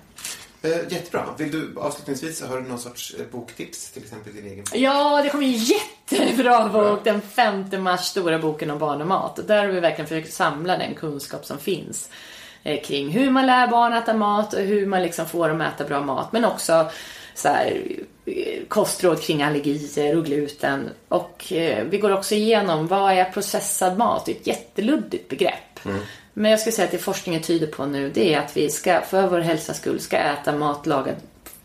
Eh, 0.62 0.70
jättebra. 0.94 1.26
Vill 1.38 1.52
du 1.52 1.74
avslutningsvis, 1.80 2.42
har 2.42 2.58
du 2.62 2.68
någon 2.68 2.80
sorts 2.80 3.16
eh, 3.20 3.26
boktips? 3.32 3.92
Till 3.92 4.04
exempel 4.04 4.34
din 4.34 4.46
egen 4.46 4.58
bok? 4.64 4.76
Ja, 4.76 5.22
det 5.24 5.30
kommer 5.30 5.46
en 5.46 5.52
jättebra 5.54 6.70
bok 6.70 7.00
den 7.04 7.22
5 7.22 7.66
mars, 7.84 8.00
stora 8.06 8.40
boken 8.40 8.72
om 8.72 8.80
barn 8.80 9.02
och 9.02 9.08
mat. 9.08 9.40
Där 9.48 9.66
har 9.66 9.72
vi 9.72 9.80
verkligen 9.80 10.08
försökt 10.08 10.34
samla 10.34 10.78
den 10.78 10.96
kunskap 10.96 11.46
som 11.46 11.58
finns. 11.60 12.10
eh, 12.64 12.82
kring 12.82 13.10
hur 13.10 13.32
man 13.32 13.46
lär 13.48 13.68
barn 13.68 13.94
äta 13.94 14.14
mat 14.14 14.54
och 14.54 14.60
hur 14.62 14.86
man 14.86 15.02
liksom 15.02 15.26
får 15.26 15.50
dem 15.50 15.62
att 15.62 15.74
äta 15.76 15.84
bra 15.90 16.02
mat. 16.02 16.32
Men 16.32 16.46
också 16.46 16.90
så 17.36 17.48
här, 17.48 17.82
kostråd 18.68 19.22
kring 19.22 19.44
allergier 19.44 20.18
och 20.18 20.26
gluten. 20.26 20.90
Och 21.08 21.54
eh, 21.54 21.84
vi 21.90 21.98
går 21.98 22.12
också 22.14 22.36
igenom 22.36 22.88
vad 22.88 23.12
är 23.14 23.26
processad 23.26 23.98
mat? 23.98 24.26
Det 24.26 24.32
är 24.32 24.36
ett 24.36 24.48
jätteluddigt 24.48 25.30
begrepp. 25.30 25.80
Men 26.34 26.52
jag 26.52 26.60
skulle 26.60 26.74
säga 26.74 26.86
att 26.86 26.92
det 26.92 26.98
forskningen 26.98 27.42
tyder 27.42 27.68
på 27.68 27.86
nu 27.86 28.10
det 28.10 28.34
är 28.34 28.40
att 28.40 28.58
vi 28.58 28.70
ska, 28.70 29.02
för 29.02 29.28
vår 29.28 29.40
hälsas 29.40 29.78
skull, 29.78 30.00
ska 30.00 30.18
äta 30.18 30.58
mat 30.58 30.86
lagad 30.86 31.16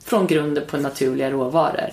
från 0.05 0.27
grunden 0.27 0.67
på 0.67 0.77
naturliga 0.77 1.31
råvaror. 1.31 1.91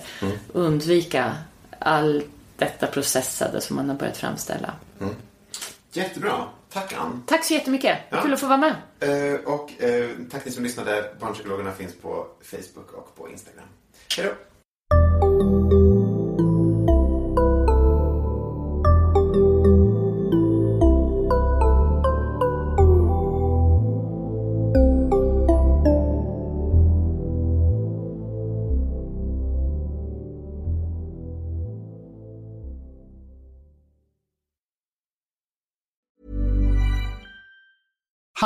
Undvika 0.52 1.34
all 1.78 2.22
detta 2.56 2.86
processade 2.86 3.60
som 3.60 3.76
man 3.76 3.88
har 3.88 3.96
börjat 3.96 4.16
framställa. 4.16 4.74
Jättebra. 5.92 6.44
Tack 6.72 6.92
Ann. 6.92 7.22
Tack 7.26 7.44
så 7.44 7.54
jättemycket. 7.54 7.98
Ja. 8.10 8.22
Kul 8.22 8.32
att 8.34 8.40
få 8.40 8.46
vara 8.46 8.58
med. 8.58 8.74
Eh, 9.00 9.40
och 9.40 9.82
eh, 9.82 10.10
tack 10.30 10.44
ni 10.44 10.50
som 10.50 10.64
lyssnade. 10.64 11.14
Barnpsykologerna 11.20 11.72
finns 11.72 11.94
på 12.02 12.26
Facebook 12.42 12.92
och 12.92 13.16
på 13.16 13.30
Instagram. 13.30 13.64
Hej 14.16 14.26
då! 14.26 14.51